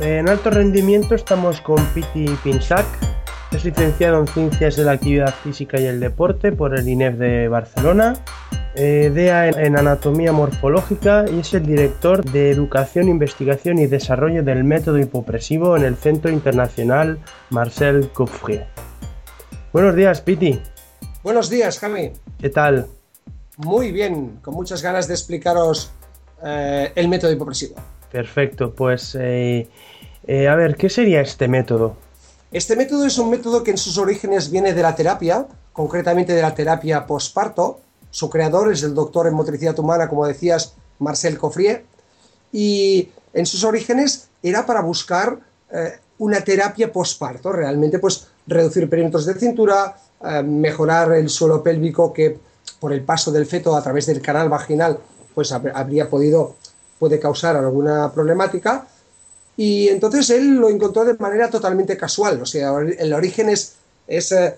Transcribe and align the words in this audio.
En 0.00 0.28
alto 0.28 0.50
rendimiento 0.50 1.14
estamos 1.14 1.62
con 1.62 1.82
Piti 1.94 2.26
Pinsac, 2.44 2.84
es 3.50 3.64
licenciado 3.64 4.20
en 4.20 4.26
Ciencias 4.26 4.76
de 4.76 4.84
la 4.84 4.92
Actividad 4.92 5.34
Física 5.42 5.80
y 5.80 5.86
el 5.86 6.00
Deporte 6.00 6.52
por 6.52 6.78
el 6.78 6.86
INEF 6.86 7.16
de 7.16 7.48
Barcelona, 7.48 8.22
eh, 8.74 9.10
DEA 9.14 9.48
en, 9.48 9.58
en 9.58 9.78
Anatomía 9.78 10.32
Morfológica 10.32 11.24
y 11.34 11.40
es 11.40 11.54
el 11.54 11.64
director 11.64 12.22
de 12.30 12.50
Educación, 12.50 13.08
Investigación 13.08 13.78
y 13.78 13.86
Desarrollo 13.86 14.42
del 14.42 14.64
Método 14.64 14.98
Hipopresivo 14.98 15.78
en 15.78 15.84
el 15.84 15.96
Centro 15.96 16.30
Internacional 16.30 17.18
Marcel 17.48 18.10
Coffrier. 18.12 18.66
Buenos 19.72 19.96
días, 19.96 20.20
Piti. 20.20 20.60
Buenos 21.22 21.48
días, 21.48 21.78
Javi. 21.78 22.12
¿Qué 22.38 22.50
tal? 22.50 22.86
Muy 23.56 23.92
bien, 23.92 24.40
con 24.42 24.52
muchas 24.52 24.82
ganas 24.82 25.08
de 25.08 25.14
explicaros 25.14 25.90
eh, 26.44 26.92
el 26.94 27.08
método 27.08 27.32
hipopresivo. 27.32 27.76
Perfecto, 28.16 28.72
pues 28.74 29.14
eh, 29.20 29.68
eh, 30.26 30.48
a 30.48 30.54
ver, 30.54 30.76
¿qué 30.76 30.88
sería 30.88 31.20
este 31.20 31.48
método? 31.48 31.96
Este 32.50 32.74
método 32.74 33.04
es 33.04 33.18
un 33.18 33.28
método 33.28 33.62
que 33.62 33.72
en 33.72 33.76
sus 33.76 33.98
orígenes 33.98 34.50
viene 34.50 34.72
de 34.72 34.80
la 34.80 34.94
terapia, 34.96 35.46
concretamente 35.74 36.32
de 36.32 36.40
la 36.40 36.54
terapia 36.54 37.06
posparto. 37.06 37.78
Su 38.10 38.30
creador 38.30 38.72
es 38.72 38.82
el 38.84 38.94
doctor 38.94 39.26
en 39.26 39.34
motricidad 39.34 39.78
humana, 39.78 40.08
como 40.08 40.26
decías, 40.26 40.72
Marcel 40.98 41.36
Coffrier. 41.36 41.84
Y 42.54 43.10
en 43.34 43.44
sus 43.44 43.64
orígenes 43.64 44.28
era 44.42 44.64
para 44.64 44.80
buscar 44.80 45.38
eh, 45.70 45.98
una 46.16 46.40
terapia 46.40 46.90
posparto, 46.90 47.52
realmente 47.52 47.98
pues 47.98 48.28
reducir 48.46 48.88
perímetros 48.88 49.26
de 49.26 49.34
cintura, 49.34 49.94
mejorar 50.42 51.12
el 51.12 51.28
suelo 51.28 51.62
pélvico 51.62 52.14
que 52.14 52.38
por 52.80 52.94
el 52.94 53.02
paso 53.02 53.30
del 53.30 53.44
feto 53.44 53.76
a 53.76 53.82
través 53.82 54.06
del 54.06 54.22
canal 54.22 54.48
vaginal 54.48 54.98
pues 55.34 55.52
hab- 55.52 55.70
habría 55.74 56.08
podido, 56.08 56.56
puede 56.98 57.20
causar 57.20 57.56
alguna 57.56 58.12
problemática. 58.12 58.86
Y 59.56 59.88
entonces 59.88 60.30
él 60.30 60.56
lo 60.56 60.68
encontró 60.68 61.04
de 61.04 61.14
manera 61.14 61.48
totalmente 61.48 61.96
casual, 61.96 62.42
o 62.42 62.46
sea, 62.46 62.74
el 62.78 63.12
origen 63.14 63.48
es, 63.48 63.76
es 64.06 64.32
eh, 64.32 64.54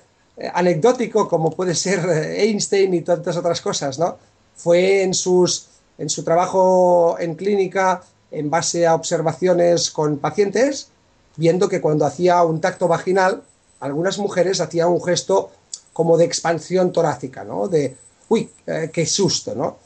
anecdótico 0.52 1.28
como 1.28 1.50
puede 1.50 1.74
ser 1.74 2.00
eh, 2.08 2.42
Einstein 2.44 2.94
y 2.94 3.02
tantas 3.02 3.36
otras 3.36 3.60
cosas, 3.60 3.98
¿no? 3.98 4.18
Fue 4.56 5.02
en, 5.02 5.14
sus, 5.14 5.68
en 5.98 6.08
su 6.08 6.24
trabajo 6.24 7.16
en 7.18 7.34
clínica 7.34 8.02
en 8.30 8.50
base 8.50 8.86
a 8.86 8.94
observaciones 8.94 9.90
con 9.90 10.18
pacientes, 10.18 10.88
viendo 11.36 11.68
que 11.68 11.80
cuando 11.80 12.04
hacía 12.04 12.42
un 12.42 12.60
tacto 12.60 12.88
vaginal, 12.88 13.42
algunas 13.80 14.18
mujeres 14.18 14.60
hacían 14.60 14.88
un 14.88 15.02
gesto 15.02 15.50
como 15.92 16.16
de 16.16 16.24
expansión 16.24 16.92
torácica, 16.92 17.44
¿no? 17.44 17.68
De, 17.68 17.96
uy, 18.28 18.50
eh, 18.66 18.90
qué 18.92 19.06
susto, 19.06 19.54
¿no? 19.54 19.76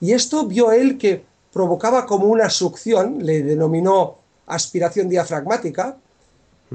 Y 0.00 0.12
esto 0.12 0.46
vio 0.46 0.72
él 0.72 0.98
que 0.98 1.24
provocaba 1.52 2.06
como 2.06 2.26
una 2.26 2.48
succión, 2.48 3.24
le 3.24 3.42
denominó 3.42 4.16
aspiración 4.46 5.08
diafragmática, 5.08 5.96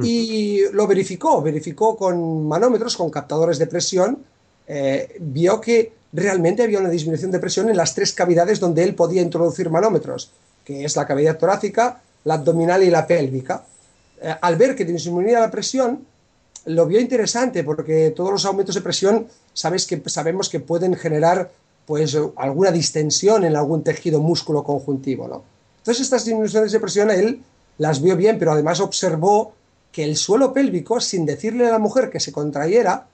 y 0.04 0.62
lo 0.74 0.86
verificó, 0.86 1.42
verificó 1.42 1.98
con 1.98 2.48
manómetros, 2.48 2.96
con 2.96 3.10
captadores 3.10 3.58
de 3.58 3.68
presión, 3.68 4.24
eh, 4.68 5.16
vio 5.20 5.60
que 5.60 5.94
realmente 6.14 6.64
había 6.64 6.80
una 6.80 6.90
disminución 6.90 7.32
de 7.32 7.40
presión 7.40 7.70
en 7.70 7.78
las 7.78 7.96
tres 7.96 8.14
cavidades 8.14 8.60
donde 8.60 8.84
él 8.84 8.96
podía 8.96 9.22
introducir 9.22 9.70
manómetros, 9.70 10.32
que 10.64 10.84
es 10.86 10.96
la 10.96 11.08
cavidad 11.08 11.38
torácica, 11.38 12.02
la 12.26 12.36
abdominal 12.36 12.84
y 12.84 12.90
la 12.90 13.08
pélvica. 13.08 13.64
Eh, 14.22 14.36
al 14.42 14.56
ver 14.56 14.76
que 14.76 14.86
disminuía 14.86 15.40
la 15.40 15.52
presión, 15.52 16.06
lo 16.66 16.86
vio 16.86 17.00
interesante 17.00 17.64
porque 17.64 18.12
todos 18.16 18.32
los 18.32 18.46
aumentos 18.46 18.76
de 18.76 18.82
presión 18.82 19.28
sabes 19.54 19.86
que, 19.88 20.02
sabemos 20.08 20.50
que 20.50 20.60
pueden 20.60 20.96
generar 20.96 21.50
pues 21.88 22.18
alguna 22.36 22.70
distensión 22.70 23.46
en 23.46 23.56
algún 23.56 23.82
tejido 23.82 24.20
músculo 24.20 24.64
conjuntivo, 24.64 25.28
¿no? 25.28 25.44
Entonces 25.80 26.04
estas 26.04 26.26
disminuciones 26.26 26.74
de 26.74 26.80
presión 26.82 27.10
él 27.10 27.42
las 27.78 28.02
vio 28.02 28.18
bien, 28.18 28.38
pero 28.38 28.52
además 28.52 28.82
observó 28.82 29.54
que 29.92 30.04
el 30.04 30.18
suelo 30.18 30.52
pélvico, 30.52 31.00
sin 31.00 31.26
decirle 31.26 31.66
a 31.66 31.72
la 31.72 31.80
mujer 31.80 32.10
que 32.10 32.20
se 32.20 32.34
contrayera, 32.34 33.08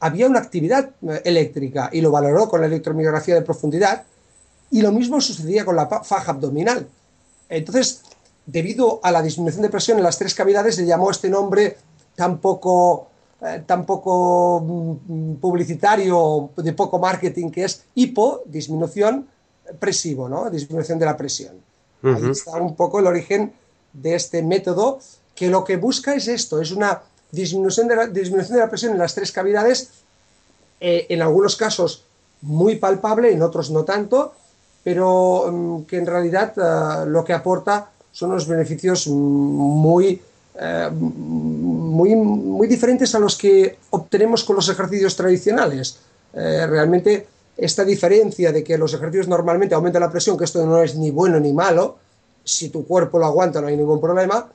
había 0.00 0.26
una 0.26 0.38
actividad 0.38 0.90
eh, 1.02 1.22
eléctrica 1.24 1.88
y 1.92 2.02
lo 2.02 2.10
valoró 2.10 2.48
con 2.48 2.60
la 2.60 2.66
electromiografía 2.66 3.34
de 3.34 3.42
profundidad 3.42 4.04
y 4.70 4.82
lo 4.82 4.92
mismo 4.92 5.20
sucedía 5.20 5.64
con 5.64 5.76
la 5.76 5.86
faja 5.86 6.32
abdominal. 6.32 6.86
Entonces, 7.48 8.02
debido 8.46 9.00
a 9.02 9.10
la 9.10 9.22
disminución 9.22 9.62
de 9.62 9.70
presión 9.70 9.96
en 9.96 10.04
las 10.04 10.18
tres 10.18 10.34
cavidades, 10.34 10.78
le 10.78 10.86
llamó 10.86 11.10
este 11.10 11.30
nombre 11.30 11.78
tan 12.16 12.38
poco, 12.38 13.08
eh, 13.42 13.62
tan 13.66 13.86
poco 13.86 14.60
mm, 14.60 15.34
publicitario, 15.36 16.50
de 16.56 16.72
poco 16.72 16.98
marketing, 16.98 17.50
que 17.50 17.64
es 17.64 17.84
hipo, 17.94 18.42
disminución, 18.46 19.26
presivo, 19.78 20.28
¿no? 20.28 20.50
Disminución 20.50 20.98
de 20.98 21.06
la 21.06 21.16
presión. 21.16 21.54
Ahí 22.02 22.30
está 22.30 22.56
un 22.56 22.74
poco 22.76 22.98
el 22.98 23.06
origen 23.06 23.52
de 23.92 24.14
este 24.14 24.42
método, 24.42 25.00
que 25.34 25.48
lo 25.48 25.64
que 25.64 25.76
busca 25.76 26.14
es 26.14 26.28
esto, 26.28 26.60
es 26.60 26.70
una 26.70 27.02
disminución 27.30 27.88
de 27.88 27.96
la, 27.96 28.06
disminución 28.06 28.56
de 28.56 28.64
la 28.64 28.70
presión 28.70 28.92
en 28.92 28.98
las 28.98 29.14
tres 29.14 29.32
cavidades, 29.32 29.90
eh, 30.80 31.06
en 31.08 31.22
algunos 31.22 31.56
casos 31.56 32.04
muy 32.42 32.76
palpable, 32.76 33.32
en 33.32 33.42
otros 33.42 33.70
no 33.70 33.84
tanto, 33.84 34.34
pero 34.82 35.50
mm, 35.50 35.82
que 35.84 35.98
en 35.98 36.06
realidad 36.06 36.52
eh, 36.56 37.06
lo 37.06 37.24
que 37.24 37.32
aporta 37.32 37.90
son 38.12 38.30
unos 38.30 38.46
beneficios 38.46 39.06
mm, 39.06 39.12
muy, 39.12 40.20
eh, 40.60 40.90
muy, 40.92 42.14
muy 42.14 42.68
diferentes 42.68 43.14
a 43.14 43.18
los 43.18 43.36
que 43.36 43.78
obtenemos 43.90 44.44
con 44.44 44.56
los 44.56 44.68
ejercicios 44.68 45.16
tradicionales. 45.16 45.98
Eh, 46.34 46.66
realmente 46.66 47.26
esta 47.56 47.84
diferencia 47.84 48.52
de 48.52 48.62
que 48.62 48.78
los 48.78 48.94
ejercicios 48.94 49.28
normalmente 49.28 49.74
aumentan 49.74 50.02
la 50.02 50.10
presión, 50.10 50.36
que 50.36 50.44
esto 50.44 50.64
no 50.64 50.82
es 50.82 50.94
ni 50.94 51.10
bueno 51.10 51.40
ni 51.40 51.52
malo, 51.52 51.98
si 52.44 52.68
tu 52.68 52.86
cuerpo 52.86 53.18
lo 53.18 53.26
aguanta 53.26 53.60
no 53.60 53.66
hay 53.66 53.76
ningún 53.76 54.00
problema, 54.00 54.48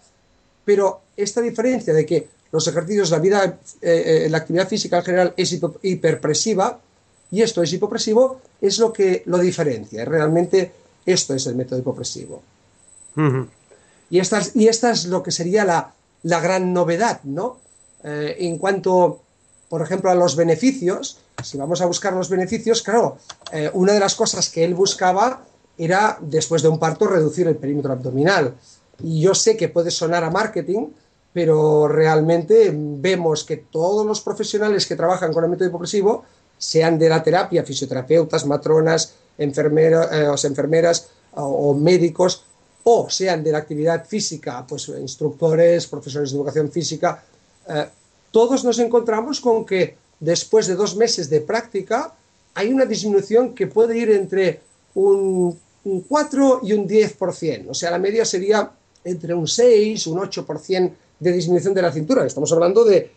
pero 0.64 1.02
esta 1.16 1.42
diferencia 1.42 1.94
de 1.94 2.06
que 2.06 2.28
los 2.52 2.68
ejercicios, 2.68 3.10
la 3.12 3.20
vida, 3.20 3.60
eh, 3.82 4.26
eh, 4.26 4.30
la 4.30 4.38
actividad 4.38 4.68
física 4.68 4.98
en 4.98 5.04
general 5.04 5.34
es 5.36 5.60
hiperpresiva 5.82 6.80
y 7.32 7.42
esto 7.42 7.62
es 7.62 7.74
hipopresivo, 7.74 8.42
es 8.62 8.80
lo 8.80 8.94
que 8.94 9.24
lo 9.26 9.38
diferencia. 9.38 10.06
Realmente 10.06 10.72
esto 11.06 11.34
es 11.34 11.46
el 11.48 11.56
método 11.56 11.80
hipopresivo. 11.80 12.42
Ujú. 13.18 13.48
Y 14.10 14.20
esta 14.20 14.40
es, 14.40 14.56
y 14.56 14.68
esta 14.68 14.92
es 14.92 15.06
lo 15.06 15.24
que 15.24 15.32
sería 15.32 15.66
la, 15.66 15.94
la 16.24 16.40
gran 16.40 16.74
novedad, 16.74 17.22
¿no? 17.24 17.58
Eh, 18.04 18.36
en 18.40 18.58
cuanto, 18.58 19.22
por 19.70 19.82
ejemplo, 19.82 20.10
a 20.10 20.16
los 20.16 20.36
beneficios, 20.36 21.20
si 21.44 21.58
vamos 21.58 21.82
a 21.82 21.86
buscar 21.86 22.14
los 22.14 22.30
beneficios, 22.30 22.82
claro, 22.82 23.18
eh, 23.52 23.70
una 23.74 23.94
de 23.94 24.00
las 24.00 24.16
cosas 24.16 24.50
que 24.50 24.64
él 24.64 24.74
buscaba 24.74 25.42
era, 25.78 26.18
después 26.22 26.62
de 26.62 26.70
un 26.70 26.80
parto, 26.80 27.08
reducir 27.08 27.48
el 27.48 27.58
perímetro 27.58 27.94
abdominal. 27.94 28.56
Y 29.04 29.22
yo 29.22 29.36
sé 29.36 29.58
que 29.58 29.70
puede 29.70 29.92
sonar 29.92 30.24
a 30.24 30.30
marketing, 30.30 30.88
pero 31.34 31.88
realmente 31.88 32.72
vemos 32.74 33.44
que 33.44 33.58
todos 33.58 34.06
los 34.06 34.22
profesionales 34.22 34.86
que 34.86 34.96
trabajan 34.96 35.34
con 35.34 35.44
el 35.44 35.50
método 35.50 35.70
hipopresivo, 35.70 36.24
sean 36.58 36.98
de 36.98 37.10
la 37.10 37.22
terapia, 37.22 37.64
fisioterapeutas, 37.64 38.46
matronas, 38.46 39.16
enfermeros, 39.38 40.08
eh, 40.12 40.48
enfermeras 40.48 41.10
o 41.34 41.74
médicos, 41.74 42.46
o 42.88 43.10
sean 43.10 43.44
de 43.44 43.52
la 43.52 43.58
actividad 43.60 44.06
física, 44.06 44.66
pues 44.68 44.90
instructores, 44.90 45.88
profesores 45.88 46.32
de 46.32 46.38
educación 46.38 46.72
física, 46.72 47.24
eh, 47.68 47.86
todos 48.32 48.64
nos 48.64 48.78
encontramos 48.80 49.42
con 49.42 49.66
que 49.66 49.98
después 50.20 50.68
de 50.68 50.76
dos 50.76 50.96
meses 50.96 51.30
de 51.30 51.42
práctica 51.42 52.14
hay 52.54 52.72
una 52.72 52.86
disminución 52.86 53.56
que 53.56 53.68
puede 53.68 53.98
ir 53.98 54.12
entre 54.12 54.62
un, 54.94 55.58
un 55.84 56.02
4 56.02 56.62
y 56.64 56.74
un 56.74 56.88
10%. 56.88 57.70
O 57.70 57.74
sea, 57.74 57.92
la 57.92 58.00
media 58.00 58.24
sería 58.24 58.70
entre 59.04 59.34
un 59.34 59.48
6, 59.48 60.08
un 60.08 60.20
8% 60.20 60.92
de 61.20 61.32
disminución 61.32 61.74
de 61.74 61.82
la 61.82 61.92
cintura. 61.92 62.26
Estamos 62.26 62.52
hablando 62.52 62.84
de 62.84 63.12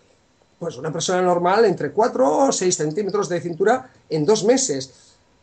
pues, 0.59 0.76
una 0.76 0.93
persona 0.93 1.23
normal 1.23 1.65
entre 1.65 1.91
4 1.91 2.49
o 2.49 2.53
6 2.53 2.75
centímetros 2.75 3.29
de 3.29 3.41
cintura 3.41 3.91
en 4.09 4.25
dos 4.25 4.44
meses. 4.44 4.93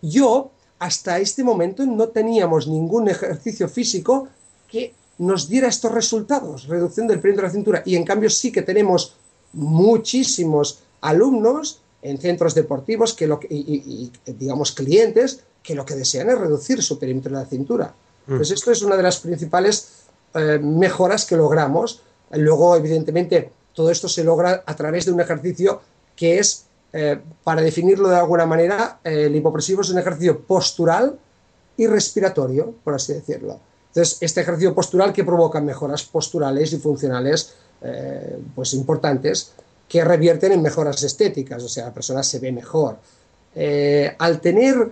Yo, 0.01 0.51
hasta 0.79 1.19
este 1.19 1.43
momento, 1.43 1.85
no 1.85 2.09
teníamos 2.09 2.67
ningún 2.67 3.09
ejercicio 3.09 3.69
físico 3.69 4.27
que 4.69 4.93
nos 5.17 5.47
diera 5.47 5.67
estos 5.67 5.91
resultados, 5.91 6.67
reducción 6.67 7.07
del 7.07 7.19
perímetro 7.19 7.43
de 7.43 7.47
la 7.47 7.53
cintura. 7.53 7.83
Y 7.85 7.95
en 7.95 8.03
cambio 8.03 8.29
sí 8.29 8.51
que 8.51 8.61
tenemos 8.61 9.15
muchísimos 9.53 10.79
alumnos 11.01 11.81
en 12.01 12.19
centros 12.19 12.53
deportivos 12.53 13.13
que 13.13 13.25
lo 13.25 13.39
y, 13.49 14.11
digamos 14.25 14.73
clientes 14.73 15.41
que 15.63 15.73
lo 15.73 15.85
que 15.85 15.95
desean 15.95 16.29
es 16.29 16.37
reducir 16.37 16.83
su 16.83 16.99
perímetro 16.99 17.31
de 17.31 17.43
la 17.43 17.49
cintura. 17.49 17.93
Pues 18.27 18.51
esto 18.51 18.71
es 18.71 18.81
una 18.81 18.97
de 18.97 19.03
las 19.03 19.19
principales 19.19 20.05
eh, 20.33 20.59
mejoras 20.61 21.25
que 21.25 21.35
logramos. 21.35 22.01
Luego, 22.31 22.75
evidentemente, 22.75 23.51
todo 23.73 23.91
esto 23.91 24.07
se 24.07 24.23
logra 24.23 24.63
a 24.65 24.75
través 24.75 25.05
de 25.05 25.11
un 25.11 25.21
ejercicio 25.21 25.81
que 26.15 26.39
es, 26.39 26.65
eh, 26.97 27.19
para 27.43 27.61
definirlo 27.61 28.07
de 28.07 28.15
alguna 28.15 28.45
manera, 28.45 28.99
eh, 29.03 29.25
el 29.25 29.35
hipopresivo 29.35 29.81
es 29.81 29.89
un 29.89 29.99
ejercicio 29.99 30.39
postural 30.39 31.19
y 31.75 31.87
respiratorio, 31.87 32.73
por 32.83 32.93
así 32.93 33.11
decirlo. 33.11 33.59
Entonces, 33.89 34.17
este 34.21 34.41
ejercicio 34.41 34.73
postural 34.73 35.11
que 35.11 35.25
provoca 35.25 35.59
mejoras 35.59 36.03
posturales 36.03 36.71
y 36.73 36.77
funcionales 36.77 37.55
pues 38.55 38.73
importantes 38.73 39.51
que 39.87 40.03
revierten 40.03 40.53
en 40.53 40.61
mejoras 40.61 41.03
estéticas, 41.03 41.61
o 41.61 41.69
sea, 41.69 41.85
la 41.85 41.93
persona 41.93 42.23
se 42.23 42.39
ve 42.39 42.51
mejor. 42.51 42.97
al 44.17 44.41
tener 44.41 44.89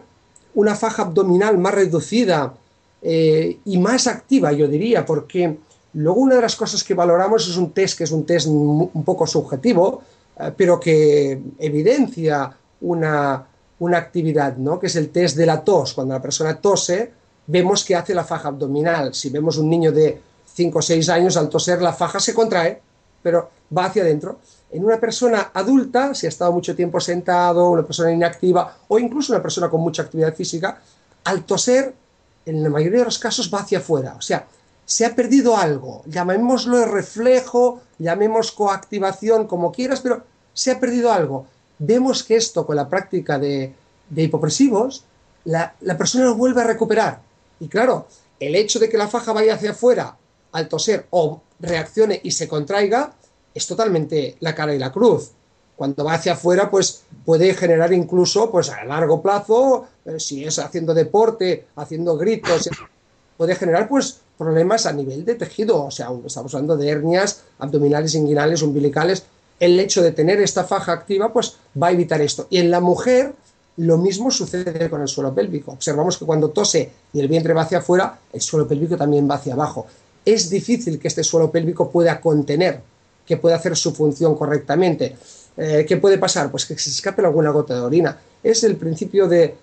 una 0.56 0.75
faja 0.75 1.03
abdominal 1.03 1.57
más 1.57 1.73
reducida 1.73 2.53
eh, 3.01 3.57
y 3.65 3.77
más 3.77 4.07
activa, 4.07 4.51
yo 4.53 4.67
diría, 4.67 5.06
porque 5.06 5.57
luego 5.94 6.21
una 6.21 6.35
de 6.35 6.41
las 6.41 6.56
cosas 6.56 6.83
que 6.83 6.94
valoramos 6.94 7.47
es 7.47 7.57
un 7.57 7.71
test 7.71 7.97
que 7.97 8.06
es 8.06 8.11
un 8.11 8.25
test 8.25 8.47
un 8.47 9.03
poco 9.03 9.27
subjetivo, 9.27 10.01
eh, 10.01 10.12
pero 10.56 10.80
que 10.80 11.41
evidencia 11.59 12.51
una, 12.81 13.45
una 13.80 13.97
actividad, 13.97 14.57
¿no? 14.57 14.80
que 14.80 14.88
es 14.88 14.95
el 14.95 15.09
test 15.09 15.38
de 15.38 15.45
la 15.45 15.63
tos. 15.63 15.94
Cuando 15.94 16.13
la 16.13 16.21
persona 16.21 16.59
tose, 16.59 17.12
vemos 17.47 17.83
que 17.83 17.95
hace 17.95 18.13
la 18.13 18.24
faja 18.24 18.50
abdominal. 18.50 19.13
Si 19.13 19.30
vemos 19.30 19.57
un 19.57 19.69
niño 19.69 19.91
de 19.91 20.21
5 20.53 20.80
o 20.80 20.81
6 20.81 21.09
años, 21.09 21.38
al 21.38 21.50
toser 21.50 21.81
la 21.81 21.94
faja 21.94 22.19
se 22.19 22.33
contrae, 22.33 22.81
pero 23.21 23.50
va 23.75 23.85
hacia 23.85 24.03
adentro. 24.03 24.39
En 24.71 24.83
una 24.83 25.00
persona 25.00 25.51
adulta, 25.53 26.13
si 26.13 26.25
ha 26.25 26.30
estado 26.30 26.51
mucho 26.51 26.75
tiempo 26.75 27.00
sentado, 27.00 27.69
una 27.69 27.83
persona 27.83 28.12
inactiva 28.12 28.77
o 28.88 29.00
incluso 29.00 29.33
una 29.33 29.41
persona 29.41 29.69
con 29.69 29.81
mucha 29.81 30.03
actividad 30.03 30.33
física, 30.33 30.81
al 31.25 31.44
toser 31.44 31.94
en 32.45 32.63
la 32.63 32.69
mayoría 32.69 33.00
de 33.00 33.06
los 33.06 33.19
casos 33.19 33.53
va 33.53 33.59
hacia 33.59 33.77
afuera. 33.77 34.15
O 34.18 34.21
sea, 34.21 34.45
se 34.85 35.06
ha 35.06 35.15
perdido 35.15 35.57
algo, 35.57 36.03
llamémoslo 36.06 36.85
reflejo, 36.85 37.81
llamemos 38.00 38.51
coactivación, 38.51 39.47
como 39.47 39.71
quieras, 39.71 40.01
pero 40.01 40.24
se 40.53 40.71
ha 40.71 40.80
perdido 40.80 41.12
algo. 41.12 41.47
Vemos 41.80 42.24
que 42.24 42.35
esto 42.35 42.65
con 42.65 42.75
la 42.75 42.89
práctica 42.89 43.39
de, 43.39 43.74
hipopresivos, 44.15 45.06
la, 45.45 45.75
la, 45.81 45.97
persona 45.97 46.25
lo 46.25 46.35
vuelve 46.35 46.62
a 46.62 46.65
recuperar. 46.65 47.21
Y 47.59 47.68
claro, 47.68 48.07
el 48.39 48.56
hecho 48.56 48.80
de 48.80 48.89
que 48.89 48.97
la 48.97 49.07
faja 49.07 49.33
vaya 49.33 49.56
hacia 49.56 49.71
afuera 49.71 50.18
al 50.51 50.68
toser 50.68 51.07
o 51.09 51.41
reaccione 51.59 52.19
y 52.24 52.31
se 52.31 52.47
contraiga, 52.47 53.13
es 53.53 53.68
totalmente 53.68 54.35
la 54.39 54.53
cara 54.53 54.75
y 54.75 54.80
la 54.80 54.91
cruz 54.91 55.31
cuando 55.75 56.03
va 56.03 56.13
hacia 56.13 56.33
afuera, 56.33 56.69
pues 56.69 57.03
puede 57.25 57.53
generar 57.53 57.94
incluso, 57.94 58.51
pues 58.51 58.69
a 58.69 58.83
largo 58.83 59.21
plazo, 59.21 59.88
eh, 60.06 60.19
si 60.19 60.45
es 60.45 60.59
haciendo 60.59 60.94
deporte, 60.94 61.68
haciendo 61.75 62.18
gritos, 62.18 62.69
puede 63.38 63.56
generar 63.56 63.88
pues 63.88 64.19
problemas 64.38 64.85
a 64.85 64.94
nivel 64.94 65.25
de 65.25 65.35
tejido, 65.35 65.85
o 65.85 65.91
sea, 65.91 66.09
estamos 66.25 66.53
hablando 66.53 66.77
de 66.77 66.89
hernias 66.89 67.44
abdominales, 67.59 68.15
inguinales, 68.15 68.62
umbilicales. 68.62 69.24
El 69.59 69.80
hecho 69.80 70.01
de 70.01 70.12
tener 70.12 70.41
esta 70.41 70.63
faja 70.63 70.91
activa, 70.91 71.31
pues 71.31 71.56
va 71.81 71.88
a 71.88 71.91
evitar 71.91 72.21
esto. 72.21 72.47
Y 72.50 72.57
en 72.57 72.71
la 72.71 72.80
mujer, 72.80 73.33
lo 73.77 73.97
mismo 73.97 74.31
sucede 74.31 74.89
con 74.89 75.01
el 75.01 75.07
suelo 75.07 75.33
pélvico. 75.33 75.71
Observamos 75.71 76.18
que 76.18 76.25
cuando 76.25 76.50
tose 76.50 76.91
y 77.13 77.19
el 77.19 77.27
vientre 77.27 77.53
va 77.53 77.63
hacia 77.63 77.80
afuera, 77.80 78.19
el 78.31 78.41
suelo 78.41 78.68
pélvico 78.68 78.97
también 78.97 79.30
va 79.30 79.35
hacia 79.35 79.53
abajo. 79.53 79.88
Es 80.25 80.50
difícil 80.50 81.00
que 81.00 81.07
este 81.07 81.24
suelo 81.24 81.51
pélvico 81.51 81.89
pueda 81.89 82.19
contener, 82.21 82.81
que 83.25 83.38
pueda 83.38 83.56
hacer 83.56 83.75
su 83.75 83.94
función 83.94 84.35
correctamente. 84.35 85.15
Eh, 85.57 85.85
¿Qué 85.88 85.97
puede 85.97 86.18
pasar? 86.18 86.51
Pues 86.51 86.65
que 86.65 86.77
se 86.77 86.89
escape 86.89 87.21
alguna 87.25 87.51
gota 87.51 87.75
de 87.75 87.81
orina. 87.81 88.18
Es 88.41 88.63
el 88.63 88.75
principio 88.75 89.27
de, 89.27 89.56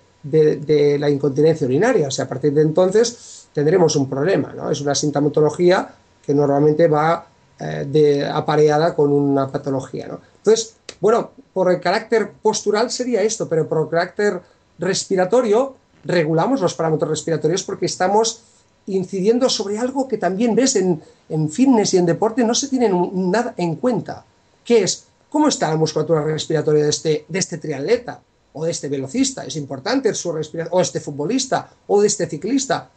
la 0.99 1.09
incontinencia 1.09 1.65
urinaria. 1.65 2.07
O 2.07 2.11
sea, 2.11 2.25
a 2.25 2.27
partir 2.27 2.53
de 2.53 2.61
entonces 2.61 3.40
tendremos 3.53 3.95
un 3.95 4.09
problema. 4.09 4.53
¿no? 4.53 4.69
Es 4.71 4.81
una 4.81 4.95
sintomatología 4.95 5.89
que 6.25 6.33
normalmente 6.33 6.87
va 6.87 7.25
eh, 7.59 8.29
apareada 8.31 8.95
con 8.95 9.11
una 9.11 9.47
patología. 9.47 10.07
¿no? 10.07 10.19
Entonces, 10.37 10.75
bueno, 10.99 11.31
por 11.53 11.71
el 11.71 11.79
carácter 11.79 12.31
postural 12.41 12.91
sería 12.91 13.21
esto, 13.21 13.47
pero 13.47 13.67
por 13.67 13.81
el 13.81 13.89
carácter 13.89 14.41
respiratorio 14.79 15.75
regulamos 16.03 16.61
los 16.61 16.73
parámetros 16.73 17.09
respiratorios 17.09 17.63
porque 17.63 17.85
estamos 17.85 18.41
incidiendo 18.87 19.47
sobre 19.49 19.77
algo 19.77 20.07
que 20.07 20.17
también 20.17 20.55
ves 20.55 20.75
en, 20.75 21.01
en 21.29 21.49
fitness 21.49 21.93
y 21.93 21.97
en 21.97 22.05
deporte, 22.07 22.43
no 22.43 22.55
se 22.55 22.67
tiene 22.67 22.89
nada 23.13 23.53
en 23.57 23.75
cuenta, 23.75 24.25
que 24.65 24.83
es 24.83 25.05
¿Cómo 25.31 25.47
está 25.47 25.69
la 25.69 25.77
musculatura 25.77 26.21
respiratoria 26.23 26.83
de 26.83 26.89
este, 26.89 27.25
de 27.29 27.39
este 27.39 27.57
triatleta? 27.57 28.19
O 28.53 28.65
de 28.65 28.71
este 28.71 28.89
velocista, 28.89 29.45
es 29.45 29.55
importante 29.55 30.13
su 30.13 30.31
respiración, 30.31 30.75
o 30.75 30.81
este 30.81 30.99
futbolista, 30.99 31.69
o 31.87 32.01
de 32.01 32.07
este 32.07 32.27
ciclista. 32.27 32.89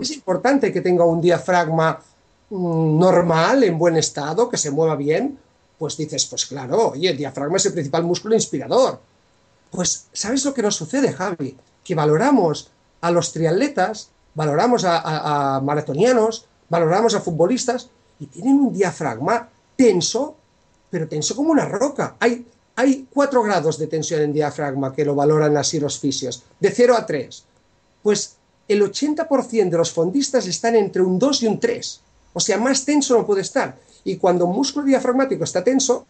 Es 0.00 0.10
importante 0.12 0.72
que 0.72 0.80
tenga 0.80 1.04
un 1.04 1.20
diafragma 1.20 2.00
mm, 2.50 2.98
normal, 2.98 3.64
en 3.64 3.78
buen 3.78 3.96
estado, 3.96 4.48
que 4.48 4.56
se 4.56 4.70
mueva 4.70 4.96
bien. 4.96 5.38
Pues 5.78 5.96
dices, 5.96 6.26
pues 6.26 6.46
claro, 6.46 6.90
oye, 6.90 7.10
el 7.10 7.16
diafragma 7.16 7.58
es 7.58 7.66
el 7.66 7.72
principal 7.72 8.02
músculo 8.02 8.34
inspirador. 8.34 9.00
Pues, 9.70 10.06
¿sabes 10.12 10.44
lo 10.44 10.54
que 10.54 10.62
nos 10.62 10.76
sucede, 10.76 11.12
Javi? 11.12 11.56
Que 11.84 11.94
valoramos 11.94 12.70
a 13.00 13.10
los 13.10 13.32
triatletas, 13.32 14.08
valoramos 14.34 14.84
a, 14.84 15.56
a 15.56 15.60
maratonianos, 15.60 16.46
valoramos 16.68 17.14
a 17.14 17.20
futbolistas 17.20 17.90
y 18.18 18.26
tienen 18.26 18.58
un 18.58 18.72
diafragma 18.72 19.48
tenso 19.76 20.36
pero 20.90 21.08
tenso 21.08 21.34
como 21.36 21.50
una 21.50 21.66
roca. 21.66 22.16
Hay, 22.20 22.46
hay 22.78 23.08
4 23.12 23.42
grados 23.42 23.76
de 23.76 23.88
tensión 23.88 24.20
en 24.20 24.32
diafragma 24.32 24.94
que 24.94 25.04
lo 25.04 25.16
valoran 25.16 25.56
así 25.56 25.80
los 25.80 25.98
fisios, 25.98 26.44
de 26.60 26.70
0 26.70 26.94
a 26.96 27.04
3. 27.04 27.44
Pues 28.04 28.36
el 28.68 28.82
80% 28.82 29.68
de 29.68 29.76
los 29.76 29.90
fondistas 29.90 30.46
están 30.46 30.76
entre 30.76 31.02
un 31.02 31.18
2 31.18 31.42
y 31.42 31.46
un 31.48 31.58
3. 31.58 32.00
O 32.34 32.38
sea, 32.38 32.56
más 32.56 32.84
tenso 32.84 33.18
no 33.18 33.26
puede 33.26 33.40
estar. 33.40 33.76
Y 34.04 34.16
cuando 34.16 34.46
un 34.46 34.54
músculo 34.54 34.86
diafragmático 34.86 35.42
está 35.42 35.64
tenso, 35.64 36.06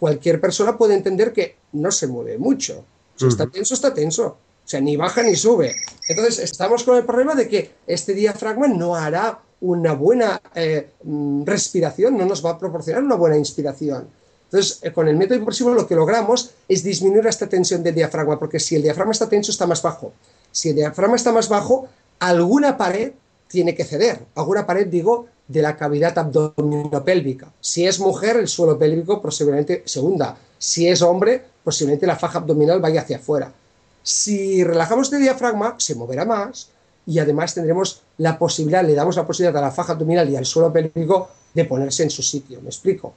cualquier 0.00 0.40
persona 0.40 0.78
puede 0.78 0.94
entender 0.94 1.34
que 1.34 1.56
no 1.72 1.90
se 1.90 2.06
mueve 2.06 2.38
mucho. 2.38 2.86
Si 3.14 3.26
está 3.26 3.46
tenso, 3.46 3.74
está 3.74 3.92
tenso. 3.92 4.28
O 4.28 4.38
sea, 4.64 4.80
ni 4.80 4.96
baja 4.96 5.22
ni 5.22 5.36
sube. 5.36 5.74
Entonces, 6.08 6.38
estamos 6.38 6.84
con 6.84 6.96
el 6.96 7.04
problema 7.04 7.34
de 7.34 7.48
que 7.48 7.72
este 7.86 8.14
diafragma 8.14 8.66
no 8.66 8.94
hará 8.94 9.40
una 9.60 9.92
buena 9.92 10.40
eh, 10.54 10.88
mm, 11.04 11.44
respiración, 11.44 12.16
no 12.16 12.24
nos 12.24 12.42
va 12.42 12.52
a 12.52 12.58
proporcionar 12.58 13.02
una 13.02 13.16
buena 13.16 13.36
inspiración. 13.36 14.08
Entonces, 14.50 14.80
eh, 14.82 14.92
con 14.92 15.08
el 15.08 15.16
método 15.16 15.36
hipopresivo 15.36 15.70
lo 15.70 15.86
que 15.86 15.94
logramos 15.94 16.52
es 16.68 16.82
disminuir 16.82 17.26
esta 17.26 17.46
tensión 17.46 17.82
del 17.82 17.94
diafragma, 17.94 18.38
porque 18.38 18.58
si 18.58 18.76
el 18.76 18.82
diafragma 18.82 19.12
está 19.12 19.28
tenso, 19.28 19.50
está 19.50 19.66
más 19.66 19.82
bajo. 19.82 20.12
Si 20.50 20.70
el 20.70 20.76
diafragma 20.76 21.16
está 21.16 21.32
más 21.32 21.48
bajo, 21.48 21.88
alguna 22.18 22.76
pared 22.76 23.12
tiene 23.46 23.74
que 23.74 23.84
ceder. 23.84 24.20
Alguna 24.34 24.66
pared, 24.66 24.86
digo, 24.86 25.26
de 25.46 25.62
la 25.62 25.76
cavidad 25.76 26.18
abdominopélvica. 26.18 27.52
Si 27.60 27.86
es 27.86 28.00
mujer, 28.00 28.36
el 28.36 28.48
suelo 28.48 28.78
pélvico 28.78 29.20
posiblemente 29.20 29.82
se 29.84 30.00
hunda. 30.00 30.38
Si 30.58 30.88
es 30.88 31.02
hombre, 31.02 31.44
posiblemente 31.62 32.06
la 32.06 32.16
faja 32.16 32.38
abdominal 32.38 32.80
vaya 32.80 33.02
hacia 33.02 33.18
afuera. 33.18 33.52
Si 34.02 34.64
relajamos 34.64 35.12
el 35.12 35.20
diafragma, 35.20 35.74
se 35.78 35.94
moverá 35.94 36.24
más, 36.24 36.70
y 37.06 37.18
además 37.18 37.54
tendremos 37.54 38.02
la 38.18 38.38
posibilidad, 38.38 38.84
le 38.84 38.94
damos 38.94 39.16
la 39.16 39.26
posibilidad 39.26 39.56
a 39.56 39.66
la 39.66 39.70
faja 39.70 39.92
abdominal 39.92 40.28
y 40.28 40.36
al 40.36 40.44
suelo 40.44 40.72
pélvico 40.72 41.28
de 41.54 41.64
ponerse 41.64 42.02
en 42.02 42.10
su 42.10 42.22
sitio, 42.22 42.60
¿me 42.60 42.68
explico? 42.68 43.14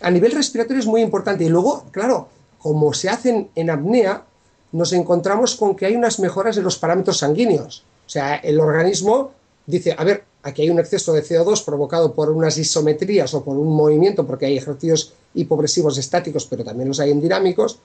A 0.00 0.10
nivel 0.10 0.32
respiratorio 0.32 0.80
es 0.80 0.86
muy 0.86 1.02
importante 1.02 1.44
y 1.44 1.48
luego, 1.48 1.84
claro, 1.90 2.28
como 2.58 2.92
se 2.92 3.08
hacen 3.08 3.50
en 3.54 3.70
apnea, 3.70 4.24
nos 4.72 4.92
encontramos 4.92 5.54
con 5.54 5.76
que 5.76 5.86
hay 5.86 5.96
unas 5.96 6.18
mejoras 6.18 6.56
en 6.56 6.64
los 6.64 6.78
parámetros 6.78 7.18
sanguíneos. 7.18 7.84
O 8.06 8.10
sea, 8.10 8.36
el 8.36 8.58
organismo 8.58 9.30
dice, 9.66 9.94
a 9.96 10.04
ver, 10.04 10.24
aquí 10.42 10.62
hay 10.62 10.70
un 10.70 10.78
exceso 10.78 11.12
de 11.12 11.22
CO2 11.22 11.64
provocado 11.64 12.12
por 12.12 12.30
unas 12.30 12.58
isometrías 12.58 13.32
o 13.34 13.44
por 13.44 13.56
un 13.56 13.74
movimiento, 13.74 14.26
porque 14.26 14.46
hay 14.46 14.56
ejercicios 14.56 15.14
hipopresivos 15.34 15.96
estáticos, 15.98 16.46
pero 16.46 16.64
también 16.64 16.88
los 16.88 17.00
hay 17.00 17.10
en 17.10 17.20
dinámicos, 17.20 17.78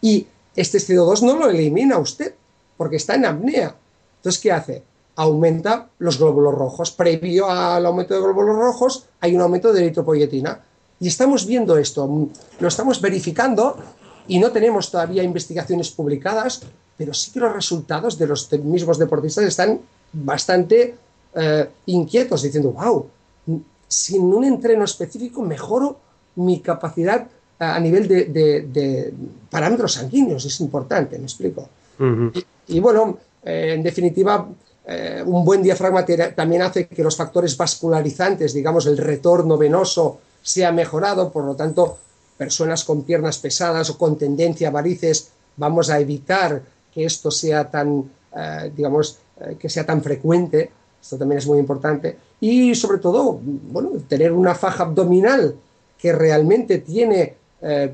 y 0.00 0.26
este 0.56 0.78
CO2 0.78 1.22
no 1.22 1.36
lo 1.36 1.50
elimina 1.50 1.98
usted, 1.98 2.34
porque 2.76 2.96
está 2.96 3.14
en 3.14 3.26
apnea. 3.26 3.74
Entonces, 4.16 4.40
¿qué 4.40 4.52
hace? 4.52 4.82
Aumenta 5.16 5.88
los 5.98 6.18
glóbulos 6.18 6.54
rojos. 6.54 6.90
Previo 6.90 7.50
al 7.50 7.84
aumento 7.84 8.14
de 8.14 8.20
glóbulos 8.20 8.56
rojos 8.56 9.06
hay 9.20 9.34
un 9.34 9.42
aumento 9.42 9.72
de 9.72 9.80
eritropoyetina. 9.80 10.62
Y 11.00 11.08
estamos 11.08 11.46
viendo 11.46 11.78
esto, 11.78 12.28
lo 12.58 12.68
estamos 12.68 13.00
verificando 13.00 13.76
y 14.28 14.38
no 14.38 14.52
tenemos 14.52 14.90
todavía 14.90 15.22
investigaciones 15.22 15.90
publicadas, 15.90 16.62
pero 16.96 17.14
sí 17.14 17.32
que 17.32 17.40
los 17.40 17.54
resultados 17.54 18.18
de 18.18 18.26
los 18.26 18.52
mismos 18.52 18.98
deportistas 18.98 19.44
están 19.44 19.80
bastante 20.12 20.94
eh, 21.34 21.68
inquietos, 21.86 22.42
diciendo, 22.42 22.72
wow, 22.72 23.06
sin 23.88 24.22
un 24.22 24.44
entreno 24.44 24.84
específico 24.84 25.40
mejoro 25.42 25.98
mi 26.36 26.60
capacidad 26.60 27.26
a 27.58 27.80
nivel 27.80 28.06
de, 28.06 29.14
parámetros 29.50 29.94
sanguíneos, 29.94 30.44
es 30.44 30.60
importante, 30.60 31.18
me 31.18 31.24
explico. 31.24 31.68
y, 32.68 32.80
bueno, 32.80 33.18
eh, 33.42 33.74
en 33.74 33.82
definitiva, 33.82 34.46
eh, 34.86 35.22
un 35.24 35.44
buen 35.44 35.62
diafragma 35.62 36.04
también 36.34 36.62
hace 36.62 36.86
que 36.86 37.02
los 37.02 37.16
factores 37.16 37.56
vascularizantes, 37.56 38.52
digamos, 38.52 38.86
el 38.86 38.96
retorno 38.96 39.56
venoso 39.58 40.20
sea 40.42 40.72
mejorado, 40.72 41.30
por 41.30 41.44
lo 41.44 41.54
tanto, 41.54 41.98
personas 42.36 42.84
con 42.84 43.02
piernas 43.02 43.38
pesadas 43.38 43.90
o 43.90 43.98
con 43.98 44.16
tendencia 44.16 44.68
a 44.68 44.70
varices, 44.72 45.30
vamos 45.56 45.90
a 45.90 46.00
evitar 46.00 46.62
que 46.92 47.04
esto 47.04 47.30
sea 47.30 47.70
tan, 47.70 48.10
eh, 48.36 48.72
digamos, 48.74 49.18
eh, 49.40 49.56
que 49.58 49.68
sea 49.68 49.84
tan 49.84 50.02
frecuente, 50.02 50.70
esto 51.00 51.16
también 51.16 51.38
es 51.38 51.46
muy 51.46 51.58
importante, 51.58 52.16
y 52.40 52.74
sobre 52.74 52.98
todo, 52.98 53.40
bueno, 53.42 53.90
tener 54.08 54.32
una 54.32 54.54
faja 54.54 54.84
abdominal 54.84 55.54
que 55.98 56.12
realmente 56.12 56.78
tiene, 56.78 57.36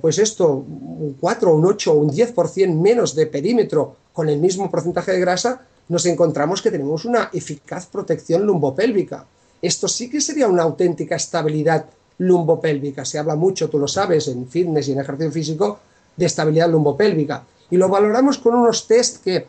pues 0.01 0.19
esto, 0.19 0.53
un 0.53 1.17
4, 1.19 1.53
un 1.53 1.67
8 1.67 1.93
o 1.93 1.97
un 1.97 2.11
10% 2.11 2.73
menos 2.81 3.17
de 3.17 3.27
perímetro 3.27 3.97
con 4.13 4.29
el 4.29 4.39
mismo 4.39 4.71
porcentaje 4.71 5.11
de 5.11 5.21
grasa, 5.21 5.61
nos 5.89 6.07
encontramos 6.07 6.63
que 6.63 6.71
tenemos 6.71 7.05
una 7.05 7.31
eficaz 7.33 7.87
protección 7.87 8.45
lumbopélvica. 8.45 9.27
Esto 9.63 9.89
sí 9.89 10.11
que 10.11 10.21
sería 10.21 10.49
una 10.49 10.63
auténtica 10.63 11.17
estabilidad 11.17 11.87
lumbopélvica. 12.19 13.05
Se 13.05 13.19
habla 13.19 13.37
mucho, 13.37 13.69
tú 13.69 13.79
lo 13.79 13.89
sabes, 13.89 14.29
en 14.29 14.49
fitness 14.49 14.89
y 14.89 14.93
en 14.93 15.01
ejercicio 15.01 15.33
físico, 15.33 15.79
de 16.17 16.27
estabilidad 16.27 16.71
lumbopélvica. 16.71 17.45
Y 17.71 17.77
lo 17.77 17.89
valoramos 17.89 18.39
con 18.39 18.55
unos 18.55 18.87
test 18.87 19.23
que, 19.23 19.47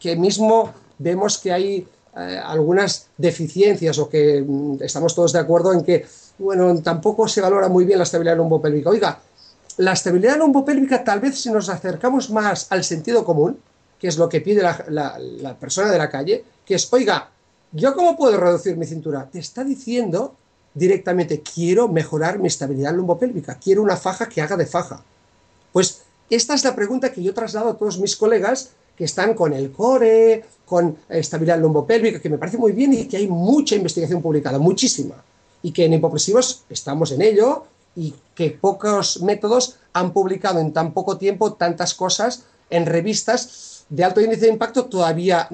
que 0.00 0.16
mismo 0.16 0.72
vemos 0.98 1.38
que 1.38 1.52
hay 1.52 1.86
eh, 2.16 2.40
algunas 2.42 3.08
deficiencias 3.16 3.98
o 3.98 4.08
que 4.08 4.42
mm, 4.42 4.82
estamos 4.82 5.14
todos 5.14 5.32
de 5.32 5.38
acuerdo 5.38 5.72
en 5.72 5.84
que, 5.84 6.06
bueno, 6.38 6.76
tampoco 6.82 7.28
se 7.28 7.40
valora 7.40 7.68
muy 7.68 7.84
bien 7.84 7.98
la 7.98 8.04
estabilidad 8.04 8.36
lumbopélvica. 8.36 8.90
Oiga, 8.90 9.20
la 9.76 9.92
estabilidad 9.92 10.36
lumbopélvica 10.36 11.04
tal 11.04 11.20
vez 11.20 11.40
si 11.40 11.50
nos 11.50 11.68
acercamos 11.68 12.30
más 12.30 12.66
al 12.70 12.82
sentido 12.82 13.24
común, 13.24 13.58
que 14.00 14.08
es 14.08 14.16
lo 14.16 14.28
que 14.28 14.40
pide 14.40 14.62
la, 14.62 15.56
persona 15.60 15.90
de 15.90 15.98
la 15.98 16.10
calle, 16.10 16.44
que 16.64 16.74
es, 16.74 16.92
oiga, 16.92 17.30
¿yo 17.72 17.94
cómo 17.94 18.16
puedo 18.16 18.36
reducir 18.36 18.76
mi 18.76 18.86
cintura? 18.86 19.28
Te 19.30 19.38
está 19.38 19.62
diciendo 19.62 20.34
directamente, 20.78 21.42
quiero 21.42 21.88
mejorar 21.88 22.38
mi 22.38 22.48
estabilidad 22.48 22.94
lumbopélvica, 22.94 23.58
quiero 23.58 23.82
una 23.82 23.96
faja 23.96 24.28
que 24.28 24.40
haga 24.40 24.56
de 24.56 24.66
faja. 24.66 25.02
Pues 25.72 26.02
esta 26.30 26.54
es 26.54 26.64
la 26.64 26.74
pregunta 26.74 27.12
que 27.12 27.22
yo 27.22 27.34
traslado 27.34 27.70
a 27.70 27.76
todos 27.76 27.98
mis 27.98 28.16
colegas 28.16 28.70
que 28.96 29.04
están 29.04 29.34
con 29.34 29.52
el 29.52 29.70
core, 29.70 30.44
con 30.64 30.96
estabilidad 31.08 31.60
lumbopélvica, 31.60 32.20
que 32.20 32.28
me 32.28 32.38
parece 32.38 32.58
muy 32.58 32.72
bien 32.72 32.92
y 32.92 33.06
que 33.06 33.16
hay 33.16 33.28
mucha 33.28 33.76
investigación 33.76 34.20
publicada, 34.20 34.58
muchísima. 34.58 35.14
Y 35.62 35.72
que 35.72 35.84
en 35.84 35.94
hipopresivos 35.94 36.64
estamos 36.68 37.12
en 37.12 37.22
ello 37.22 37.64
y 37.94 38.14
que 38.34 38.50
pocos 38.50 39.22
métodos 39.22 39.76
han 39.92 40.12
publicado 40.12 40.60
en 40.60 40.72
tan 40.72 40.92
poco 40.92 41.16
tiempo 41.16 41.54
tantas 41.54 41.94
cosas 41.94 42.44
en 42.70 42.86
revistas 42.86 43.84
de 43.88 44.04
alto 44.04 44.20
índice 44.20 44.46
de 44.46 44.52
impacto 44.52 44.84
todavía 44.84 45.48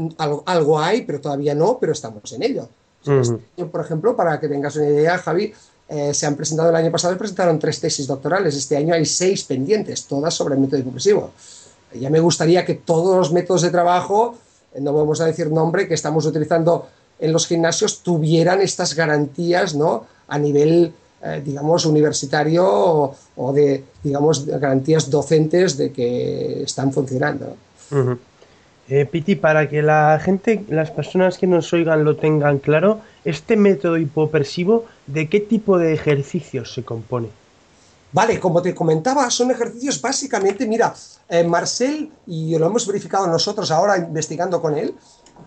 algo, 0.46 0.80
hay, 0.80 1.02
pero 1.02 1.20
todavía 1.20 1.54
no, 1.54 1.78
pero 1.78 1.92
estamos 1.92 2.32
en 2.32 2.42
ello. 2.42 2.68
Este 3.06 3.64
por 3.66 3.80
ejemplo, 3.80 4.16
para 4.16 4.40
que 4.40 4.48
tengas 4.48 4.76
una 4.76 4.86
idea, 4.86 5.18
Javi, 5.18 5.52
eh, 5.88 6.14
se 6.14 6.26
han 6.26 6.34
presentado 6.34 6.70
el 6.70 6.76
año 6.76 6.90
pasado, 6.90 7.16
presentaron 7.18 7.58
tres 7.58 7.80
tesis 7.80 8.06
doctorales. 8.06 8.56
Este 8.56 8.76
año 8.76 8.94
hay 8.94 9.04
seis 9.04 9.44
pendientes, 9.44 10.04
todas 10.04 10.34
sobre 10.34 10.54
el 10.54 10.60
método 10.60 10.80
hipopresivo. 10.80 11.30
Ya 11.94 12.10
me 12.10 12.20
gustaría 12.20 12.64
que 12.64 12.74
todos 12.74 13.16
los 13.16 13.32
métodos 13.32 13.62
de 13.62 13.70
trabajo, 13.70 14.36
eh, 14.74 14.80
no 14.80 14.92
vamos 14.92 15.20
a 15.20 15.26
decir 15.26 15.50
nombre, 15.50 15.86
que 15.86 15.94
estamos 15.94 16.24
utilizando 16.26 16.88
en 17.18 17.32
los 17.32 17.46
gimnasios, 17.46 18.00
tuvieran 18.02 18.60
estas 18.60 18.94
garantías 18.94 19.74
¿no? 19.74 20.06
a 20.26 20.38
nivel, 20.38 20.92
eh, 21.22 21.42
digamos, 21.44 21.84
universitario 21.84 22.64
o, 22.66 23.16
o, 23.36 23.52
de, 23.52 23.84
digamos, 24.02 24.46
garantías 24.46 25.10
docentes 25.10 25.76
de 25.76 25.92
que 25.92 26.62
están 26.62 26.92
funcionando. 26.92 27.56
Eh, 28.88 29.06
Piti, 29.06 29.34
para 29.34 29.68
que 29.68 29.82
la 29.82 30.20
gente, 30.22 30.64
las 30.68 30.90
personas 30.90 31.38
que 31.38 31.46
nos 31.46 31.72
oigan 31.72 32.04
lo 32.04 32.16
tengan 32.16 32.58
claro, 32.58 33.00
este 33.24 33.56
método 33.56 33.96
hipopresivo, 33.96 34.84
¿de 35.06 35.28
qué 35.28 35.40
tipo 35.40 35.78
de 35.78 35.94
ejercicios 35.94 36.74
se 36.74 36.84
compone? 36.84 37.28
Vale, 38.12 38.38
como 38.38 38.60
te 38.60 38.74
comentaba, 38.74 39.28
son 39.30 39.50
ejercicios 39.50 40.00
básicamente, 40.00 40.66
mira, 40.66 40.94
eh, 41.28 41.42
Marcel, 41.42 42.10
y 42.26 42.56
lo 42.58 42.66
hemos 42.66 42.86
verificado 42.86 43.26
nosotros 43.26 43.70
ahora 43.70 43.96
investigando 43.96 44.60
con 44.60 44.76
él, 44.76 44.94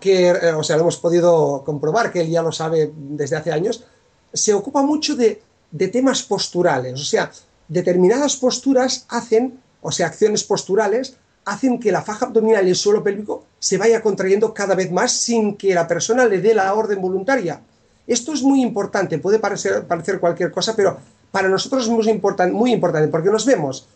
que, 0.00 0.28
eh, 0.28 0.52
o 0.52 0.62
sea, 0.62 0.76
lo 0.76 0.82
hemos 0.82 0.98
podido 0.98 1.62
comprobar, 1.64 2.12
que 2.12 2.20
él 2.20 2.28
ya 2.28 2.42
lo 2.42 2.52
sabe 2.52 2.92
desde 2.94 3.36
hace 3.36 3.52
años, 3.52 3.84
se 4.32 4.52
ocupa 4.52 4.82
mucho 4.82 5.14
de, 5.14 5.40
de 5.70 5.88
temas 5.88 6.22
posturales, 6.22 7.00
o 7.00 7.04
sea, 7.04 7.30
determinadas 7.68 8.36
posturas 8.36 9.06
hacen, 9.08 9.60
o 9.80 9.92
sea, 9.92 10.08
acciones 10.08 10.44
posturales, 10.44 11.16
hacen 11.48 11.80
que 11.80 11.92
la 11.92 12.02
faja 12.02 12.26
abdominal 12.26 12.66
y 12.66 12.70
el 12.70 12.76
suelo 12.76 13.02
pélvico 13.02 13.44
se 13.58 13.78
vaya 13.78 14.02
contrayendo 14.02 14.52
cada 14.52 14.74
vez 14.74 14.90
más 14.90 15.12
sin 15.12 15.56
que 15.56 15.74
la 15.74 15.88
persona 15.88 16.26
le 16.26 16.40
dé 16.40 16.54
la 16.54 16.74
orden 16.74 17.00
voluntaria. 17.00 17.60
Esto 18.06 18.32
es 18.32 18.42
muy 18.42 18.62
importante, 18.62 19.18
puede 19.18 19.38
parecer, 19.38 19.86
parecer 19.86 20.20
cualquier 20.20 20.50
cosa, 20.50 20.74
pero 20.76 20.98
para 21.30 21.48
nosotros 21.48 21.84
es 21.84 21.88
muy, 21.90 22.20
muy 22.52 22.72
importante 22.72 23.08
porque 23.08 23.30
nos 23.30 23.44
vemos 23.44 23.86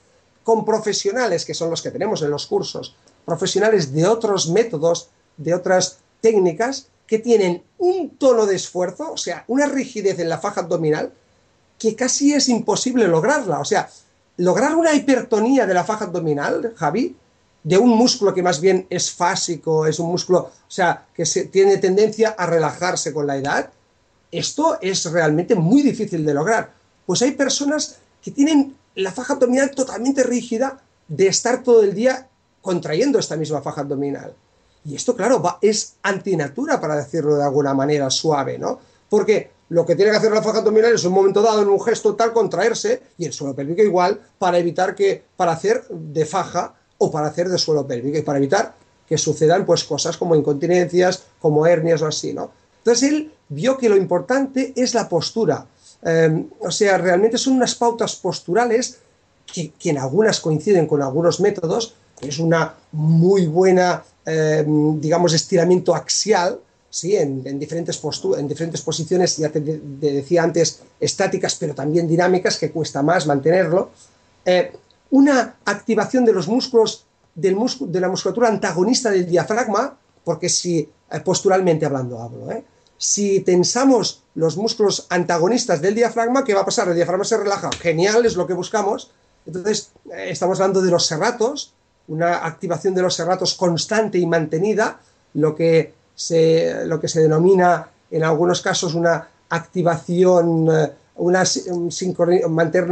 con 0.43 0.65
profesionales, 0.65 1.45
que 1.45 1.55
son 1.55 1.71
los 1.71 1.83
que 1.83 1.91
tenemos 1.91 2.23
en 2.23 2.31
los 2.31 2.47
cursos, 2.47 2.95
profesionales 3.25 3.93
de 3.93 4.07
otros 4.07 4.49
métodos, 4.49 5.09
de 5.37 5.55
otras 5.55 5.99
técnicas, 6.21 6.89
que 7.07 7.19
tienen 7.19 7.63
un 7.79 8.17
tono 8.17 8.47
de 8.47 8.57
esfuerzo, 8.57 9.13
o 9.13 9.17
sea, 9.17 9.45
una 9.47 9.67
rigidez 9.67 10.19
en 10.19 10.29
la 10.29 10.39
faja 10.39 10.63
abdominal, 10.63 11.13
que 11.79 11.95
casi 11.95 12.33
es 12.33 12.49
imposible 12.49 13.07
lograrla. 13.09 13.59
O 13.59 13.65
sea, 13.65 13.91
lograr 14.37 14.75
una 14.77 14.95
hipertonía 14.95 15.67
de 15.67 15.75
la 15.75 15.85
faja 15.85 16.07
abdominal, 16.07 16.73
Javi, 16.77 17.17
de 17.65 17.79
un 17.79 17.91
músculo 17.91 18.35
que 18.35 18.43
más 18.43 18.61
bien 18.61 18.87
es 18.91 19.11
fásico, 19.13 19.87
es 19.87 19.99
un 19.99 20.11
músculo, 20.11 20.39
o 20.39 20.51
sea, 20.71 21.07
que 21.15 21.25
se, 21.25 21.47
tiene 21.47 21.79
tendencia 21.79 22.31
a 22.31 22.47
relajarse 22.47 23.13
con 23.13 23.27
la 23.27 23.37
edad, 23.37 23.71
esto 24.31 24.79
es 24.81 25.05
realmente 25.11 25.55
muy 25.55 25.83
difícil 25.83 26.25
de 26.25 26.35
lograr. 26.35 26.73
Pues 27.07 27.23
hay 27.23 27.33
personas 27.33 27.99
que 28.23 28.31
tienen 28.31 28.77
la 28.95 29.13
faja 29.13 29.35
abdominal 29.35 29.71
totalmente 29.71 30.23
rígida 30.23 30.81
de 31.09 31.27
estar 31.29 31.63
todo 31.63 31.83
el 31.83 31.95
día 31.95 32.29
contrayendo 32.61 33.19
esta 33.19 33.37
misma 33.37 33.61
faja 33.61 33.83
abdominal. 33.83 34.35
Y 34.85 34.97
esto, 34.97 35.15
claro, 35.15 35.41
va, 35.41 35.59
es 35.61 35.95
antinatura, 36.03 36.81
para 36.81 36.97
decirlo 36.97 37.37
de 37.37 37.45
alguna 37.45 37.75
manera 37.75 38.11
suave, 38.11 38.59
¿no? 38.59 38.81
Porque 39.09 39.51
lo 39.69 39.87
que 39.87 39.95
tiene 39.95 40.11
que 40.11 40.17
hacer 40.17 40.33
la 40.33 40.43
faja 40.43 40.59
abdominal 40.59 40.95
es 40.95 41.05
un 41.05 41.13
momento 41.13 41.43
dado, 41.43 41.63
en 41.63 41.69
un 41.69 41.81
gesto 41.81 42.15
tal, 42.15 42.33
contraerse, 42.33 43.03
y 43.19 43.27
el 43.27 43.33
suelo 43.33 43.55
pélvico 43.55 43.83
igual, 43.83 44.21
para 44.39 44.59
evitar 44.59 44.95
que, 44.95 45.23
para 45.37 45.53
hacer 45.53 45.87
de 45.89 46.25
faja, 46.25 46.75
o 47.03 47.11
para 47.11 47.29
hacer 47.29 47.49
de 47.49 47.59
suelo 47.59 47.87
pélvico 47.87 48.19
y 48.19 48.23
para 48.23 48.39
evitar 48.39 48.75
que 49.09 49.19
sucedan 49.19 49.67
pues 49.67 49.85
cosas 49.85 50.17
como 50.17 50.35
incontinencias, 50.35 51.25
como 51.41 51.67
hernias 51.67 52.03
o 52.03 52.07
así, 52.07 52.33
¿no? 52.33 52.51
Entonces 52.79 53.09
él 53.09 53.33
vio 53.49 53.77
que 53.77 53.89
lo 53.89 53.97
importante 53.97 54.73
es 54.75 54.95
la 54.95 55.09
postura. 55.09 55.67
Em, 56.03 56.49
o 56.61 56.71
sea, 56.71 56.99
realmente 56.99 57.39
son 57.39 57.55
unas 57.55 57.75
pautas 57.75 58.17
posturales 58.17 58.99
que, 59.47 59.73
en 59.85 59.99
algunas 59.99 60.41
coinciden 60.41 60.87
con 60.87 61.03
algunos 61.03 61.41
métodos. 61.41 61.95
Es 62.21 62.39
una 62.39 62.75
muy 62.93 63.47
buena, 63.47 64.03
em, 64.25 65.01
digamos, 65.01 65.33
estiramiento 65.33 65.95
axial, 65.95 66.59
¿sí? 66.91 67.17
En, 67.17 67.43
diferentes 67.59 68.01
en 68.39 68.49
diferentes 68.49 68.83
posiciones, 68.83 69.37
ya 69.37 69.51
te, 69.51 69.61
decía 69.61 70.43
antes, 70.43 70.81
estáticas, 71.01 71.57
pero 71.57 71.75
también 71.75 72.09
dinámicas, 72.09 72.59
que 72.59 72.71
cuesta 72.71 73.03
más 73.03 73.27
mantenerlo. 73.27 73.91
Eh, 74.45 74.73
una 75.13 75.57
activación 75.67 76.25
de 76.25 76.33
los 76.33 76.49
músculos 76.49 77.05
del 77.35 77.57
de 77.81 78.01
la 78.01 78.09
musculatura 78.09 78.49
antagonista 78.49 79.11
del 79.11 79.27
diafragma, 79.27 79.97
porque 80.25 80.49
si 80.49 80.79
eh, 81.11 81.21
posturalmente 81.21 81.87
hablando 81.87 82.21
hablo, 82.21 82.51
¿eh? 82.51 82.65
si 82.97 83.41
tensamos 83.41 84.23
los 84.35 84.57
músculos 84.57 85.07
antagonistas 85.11 85.83
del 85.83 85.95
diafragma, 85.95 86.45
¿qué 86.45 86.55
va 86.55 86.63
a 86.63 86.65
pasar? 86.65 86.89
El 86.89 86.95
diafragma 86.95 87.25
se 87.25 87.37
relaja, 87.37 87.71
genial, 87.79 88.25
es 88.25 88.37
lo 88.37 88.47
que 88.47 88.55
buscamos. 88.55 89.11
Entonces, 89.45 89.93
eh, 90.11 90.29
estamos 90.31 90.61
hablando 90.61 90.81
de 90.81 90.91
los 90.91 91.07
serratos, 91.07 91.75
una 92.09 92.47
activación 92.47 92.95
de 92.95 93.03
los 93.03 93.15
serratos 93.15 93.55
constante 93.55 94.19
y 94.19 94.27
mantenida, 94.27 95.01
lo 95.35 95.55
que 95.55 95.93
se, 96.15 96.87
lo 96.87 97.01
que 97.01 97.09
se 97.09 97.21
denomina 97.21 97.89
en 98.11 98.25
algunos 98.25 98.63
casos 98.63 98.95
una 98.95 99.29
activación 99.51 100.71
una, 101.17 101.45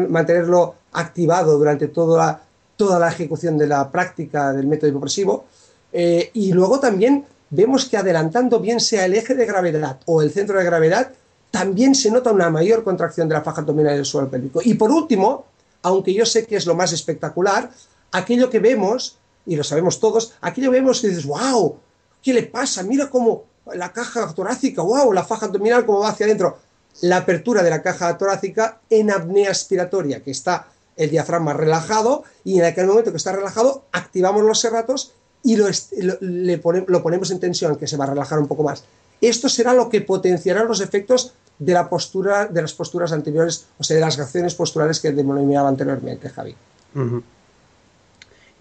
mantenerlo 0.09 0.75
activado 0.93 1.59
durante 1.59 1.89
toda, 1.89 2.43
toda 2.77 2.99
la 2.99 3.09
ejecución 3.09 3.57
de 3.57 3.67
la 3.67 3.91
práctica 3.91 4.53
del 4.53 4.67
método 4.67 4.91
hipopresivo. 4.91 5.45
Eh, 5.93 6.31
y 6.35 6.53
luego 6.53 6.79
también 6.81 7.25
vemos 7.51 7.87
que 7.87 7.97
adelantando 7.97 8.61
bien 8.61 8.81
sea 8.81 9.07
el 9.07 9.15
eje 9.15 9.35
de 9.35 9.47
gravedad 9.47 9.99
o 10.07 10.23
el 10.23 10.31
centro 10.31 10.59
de 10.59 10.65
gravedad, 10.65 11.11
también 11.51 11.95
se 11.95 12.11
nota 12.11 12.31
una 12.31 12.49
mayor 12.49 12.85
contracción 12.85 13.29
de 13.29 13.35
la 13.35 13.43
faja 13.43 13.63
abdominal 13.63 13.97
del 13.97 14.05
suelo 14.05 14.31
pélvico. 14.31 14.61
Y 14.63 14.75
por 14.75 14.91
último, 14.91 15.47
aunque 15.83 16.15
yo 16.15 16.25
sé 16.25 16.47
que 16.47 16.57
es 16.57 16.67
lo 16.67 16.75
más 16.75 16.93
espectacular, 16.93 17.71
aquello 18.13 18.51
que 18.51 18.61
vemos, 18.61 19.19
y 19.47 19.57
lo 19.57 19.65
sabemos 19.65 19.99
todos, 19.99 20.35
aquello 20.41 20.71
vemos 20.71 21.01
que 21.01 21.09
dices, 21.09 21.27
wow, 21.27 21.77
¿qué 22.23 22.33
le 22.33 22.45
pasa? 22.45 22.85
Mira 22.85 23.11
cómo 23.11 23.45
la 23.75 23.93
caja 23.93 24.33
torácica, 24.33 24.83
wow, 24.83 25.13
la 25.13 25.25
faja 25.25 25.47
abdominal 25.47 25.85
cómo 25.85 26.01
va 26.01 26.11
hacia 26.11 26.27
adentro 26.27 26.59
la 27.03 27.19
apertura 27.19 27.63
de 27.63 27.71
la 27.71 27.83
caja 27.83 28.17
torácica 28.19 28.81
en 28.91 29.11
apnea 29.11 29.51
aspiratoria, 29.51 30.23
que 30.23 30.31
está 30.31 30.69
el 30.97 31.11
diafragma 31.11 31.55
relajado 31.55 32.25
y 32.45 32.59
en 32.59 32.65
aquel 32.65 32.87
momento 32.87 33.11
que 33.11 33.17
está 33.17 33.33
relajado 33.33 33.85
activamos 33.93 34.43
los 34.45 34.61
serratos 34.61 35.15
y 35.43 35.57
lo, 35.57 35.67
lo, 35.99 36.19
le 36.21 36.59
ponemos 36.59 37.31
en 37.31 37.41
tensión, 37.41 37.77
que 37.77 37.87
se 37.87 37.97
va 37.97 38.05
a 38.05 38.09
relajar 38.09 38.39
un 38.39 38.47
poco 38.47 38.63
más. 38.63 38.85
Esto 39.21 39.49
será 39.49 39.73
lo 39.73 39.89
que 39.89 40.01
potenciará 40.01 40.65
los 40.65 40.81
efectos 40.81 41.33
de, 41.59 41.73
la 41.73 41.89
postura, 41.89 42.47
de 42.47 42.63
las 42.63 42.73
posturas 42.73 43.13
anteriores, 43.13 43.67
o 43.79 43.85
sea, 43.85 43.97
de 43.97 44.01
las 44.01 44.19
acciones 44.19 44.55
posturales 44.55 45.01
que 45.01 45.13
denominaba 45.13 45.69
anteriormente, 45.69 46.29
Javi. 46.29 46.55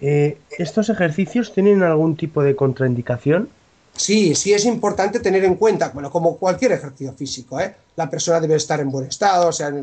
Eh, 0.02 0.38
¿Estos 0.58 0.90
ejercicios 0.90 1.54
tienen 1.54 1.84
algún 1.84 2.16
tipo 2.16 2.44
de 2.44 2.56
contraindicación? 2.56 3.50
Sí, 4.00 4.34
sí 4.34 4.54
es 4.54 4.64
importante 4.64 5.20
tener 5.20 5.44
en 5.44 5.56
cuenta, 5.56 5.90
bueno, 5.90 6.10
como 6.10 6.38
cualquier 6.38 6.72
ejercicio 6.72 7.12
físico, 7.12 7.60
¿eh? 7.60 7.76
la 7.98 8.10
persona 8.10 8.40
debe 8.40 8.56
estar 8.56 8.80
en 8.80 8.90
buen 8.90 9.08
estado, 9.08 9.50
o 9.50 9.52
sea, 9.52 9.74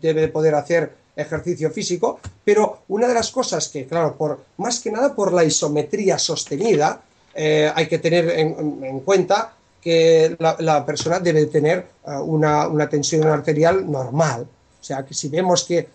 debe 0.00 0.28
poder 0.28 0.54
hacer 0.54 0.90
ejercicio 1.14 1.70
físico, 1.70 2.18
pero 2.42 2.78
una 2.88 3.06
de 3.06 3.12
las 3.12 3.30
cosas 3.30 3.68
que, 3.68 3.86
claro, 3.86 4.16
por, 4.16 4.40
más 4.56 4.80
que 4.80 4.90
nada 4.90 5.14
por 5.14 5.34
la 5.34 5.44
isometría 5.44 6.18
sostenida, 6.18 7.02
eh, 7.34 7.70
hay 7.74 7.88
que 7.88 7.98
tener 7.98 8.30
en, 8.30 8.82
en 8.82 9.00
cuenta 9.00 9.52
que 9.82 10.34
la, 10.38 10.86
persona 10.86 11.20
debe 11.20 11.44
tener 11.44 11.86
uh, 12.06 12.20
una, 12.20 12.88
tensión 12.88 13.26
arterial 13.28 13.90
normal. 13.90 14.46
O 14.80 14.82
sea, 14.82 15.04
que 15.04 15.12
si 15.12 15.28
vemos 15.28 15.64
que 15.64 15.88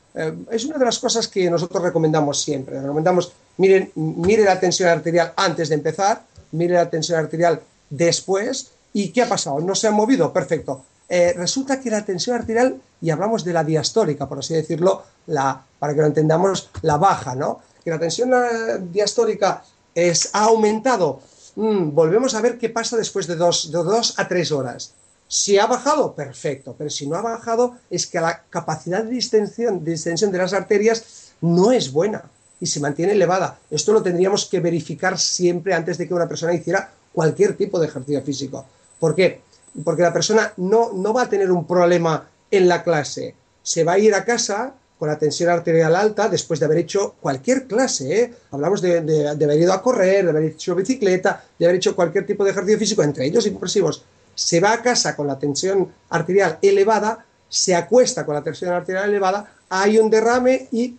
es 0.52 0.66
una 0.66 0.78
de 0.78 0.86
las 0.86 1.00
cosas 1.00 1.28
que 1.28 1.50
nosotros 1.50 1.84
recomendamos 1.84 2.40
siempre. 2.40 2.80
Recomendamos, 2.80 3.32
miren, 3.58 3.92
mire 3.96 4.44
la 4.44 4.60
tensión 4.60 4.90
arterial 4.90 5.34
antes 5.36 5.70
de 5.70 5.76
empezar, 5.76 6.22
mire 6.56 6.76
la 6.76 6.90
tensión 6.90 7.20
arterial 7.20 7.62
después. 7.90 8.72
¿Y 8.94 9.10
qué 9.10 9.24
ha 9.24 9.30
pasado? 9.30 9.60
¿No 9.60 9.76
se 9.76 9.88
ha 9.88 9.92
movido? 9.92 10.32
Perfecto. 10.32 10.84
Eh, 11.08 11.34
resulta 11.36 11.80
que 11.80 11.92
la 11.92 12.04
tensión 12.04 12.36
arterial, 12.36 12.82
y 13.02 13.10
hablamos 13.10 13.44
de 13.44 13.54
la 13.54 13.64
diastólica, 13.64 14.28
por 14.28 14.40
así 14.40 14.54
decirlo, 14.54 15.04
la, 15.28 15.64
para 15.78 15.94
que 15.94 16.02
lo 16.02 16.08
entendamos, 16.08 16.70
la 16.82 16.98
baja, 16.98 17.36
¿no? 17.36 17.60
Que 17.84 17.92
la 17.92 18.00
tensión 18.00 18.34
uh, 18.34 18.80
diastólica 18.92 19.64
es, 19.94 20.30
ha 20.34 20.46
aumentado 20.46 21.20
mm, 21.56 21.94
volvemos 21.94 22.34
a 22.34 22.42
ver 22.42 22.58
qué 22.58 22.70
pasa 22.70 22.98
después 22.98 23.28
de 23.28 23.36
dos, 23.36 23.72
de 23.72 23.78
dos 23.78 24.18
a 24.18 24.28
tres 24.28 24.52
horas. 24.52 24.94
Si 25.28 25.58
ha 25.58 25.66
bajado, 25.66 26.14
perfecto, 26.14 26.76
pero 26.78 26.90
si 26.90 27.08
no 27.08 27.16
ha 27.16 27.22
bajado, 27.22 27.78
es 27.90 28.08
que 28.08 28.20
la 28.20 28.44
capacidad 28.50 29.04
de 29.04 29.12
distensión, 29.12 29.84
de 29.84 29.92
distensión 29.92 30.32
de 30.32 30.38
las 30.38 30.54
arterias 30.54 31.34
no 31.42 31.72
es 31.72 31.92
buena 31.92 32.24
y 32.60 32.66
se 32.66 32.80
mantiene 32.80 33.14
elevada. 33.14 33.60
Esto 33.70 33.94
lo 33.94 34.02
tendríamos 34.02 34.46
que 34.46 34.60
verificar 34.60 35.18
siempre 35.18 35.74
antes 35.74 35.98
de 35.98 36.08
que 36.08 36.14
una 36.14 36.28
persona 36.28 36.54
hiciera 36.54 36.90
cualquier 37.14 37.56
tipo 37.56 37.80
de 37.80 37.88
ejercicio 37.88 38.22
físico. 38.22 38.66
¿Por 39.00 39.16
qué? 39.16 39.42
Porque 39.84 40.02
la 40.02 40.14
persona 40.14 40.54
no, 40.58 40.94
no 40.94 41.14
va 41.14 41.24
a 41.24 41.30
tener 41.30 41.52
un 41.52 41.66
problema 41.66 42.28
en 42.52 42.68
la 42.68 42.84
clase. 42.84 43.36
Se 43.62 43.84
va 43.84 43.94
a 43.94 44.00
ir 44.00 44.14
a 44.14 44.24
casa 44.24 44.74
con 44.98 45.10
la 45.10 45.18
tensión 45.18 45.50
arterial 45.50 45.96
alta 45.96 46.30
después 46.30 46.60
de 46.60 46.66
haber 46.66 46.80
hecho 46.80 47.16
cualquier 47.20 47.68
clase. 47.68 48.22
¿eh? 48.22 48.34
Hablamos 48.52 48.82
de, 48.82 49.02
de, 49.02 49.36
de, 49.36 49.46
haber 49.46 49.60
ido 49.60 49.74
a 49.74 49.82
correr, 49.82 50.24
de 50.24 50.30
haber 50.30 50.44
hecho 50.44 50.76
bicicleta, 50.76 51.44
de 51.60 51.66
haber 51.66 51.78
hecho 51.78 51.96
cualquier 51.96 52.26
tipo 52.26 52.44
de 52.44 52.52
ejercicio 52.52 52.80
físico, 52.80 53.04
entre 53.04 53.26
ellos 53.26 53.46
hipopresivos. 53.46 54.04
Se 54.34 54.60
va 54.60 54.74
a 54.74 54.82
casa 54.82 55.16
con 55.16 55.28
la 55.28 55.38
tensión 55.40 55.92
arterial 56.10 56.60
elevada, 56.62 57.26
se 57.50 57.76
acuesta 57.76 58.26
con 58.26 58.36
la 58.36 58.44
tensión 58.44 58.74
arterial 58.74 59.10
elevada, 59.10 59.54
hay 59.70 59.98
un 59.98 60.10
derrame 60.10 60.68
y 60.72 60.96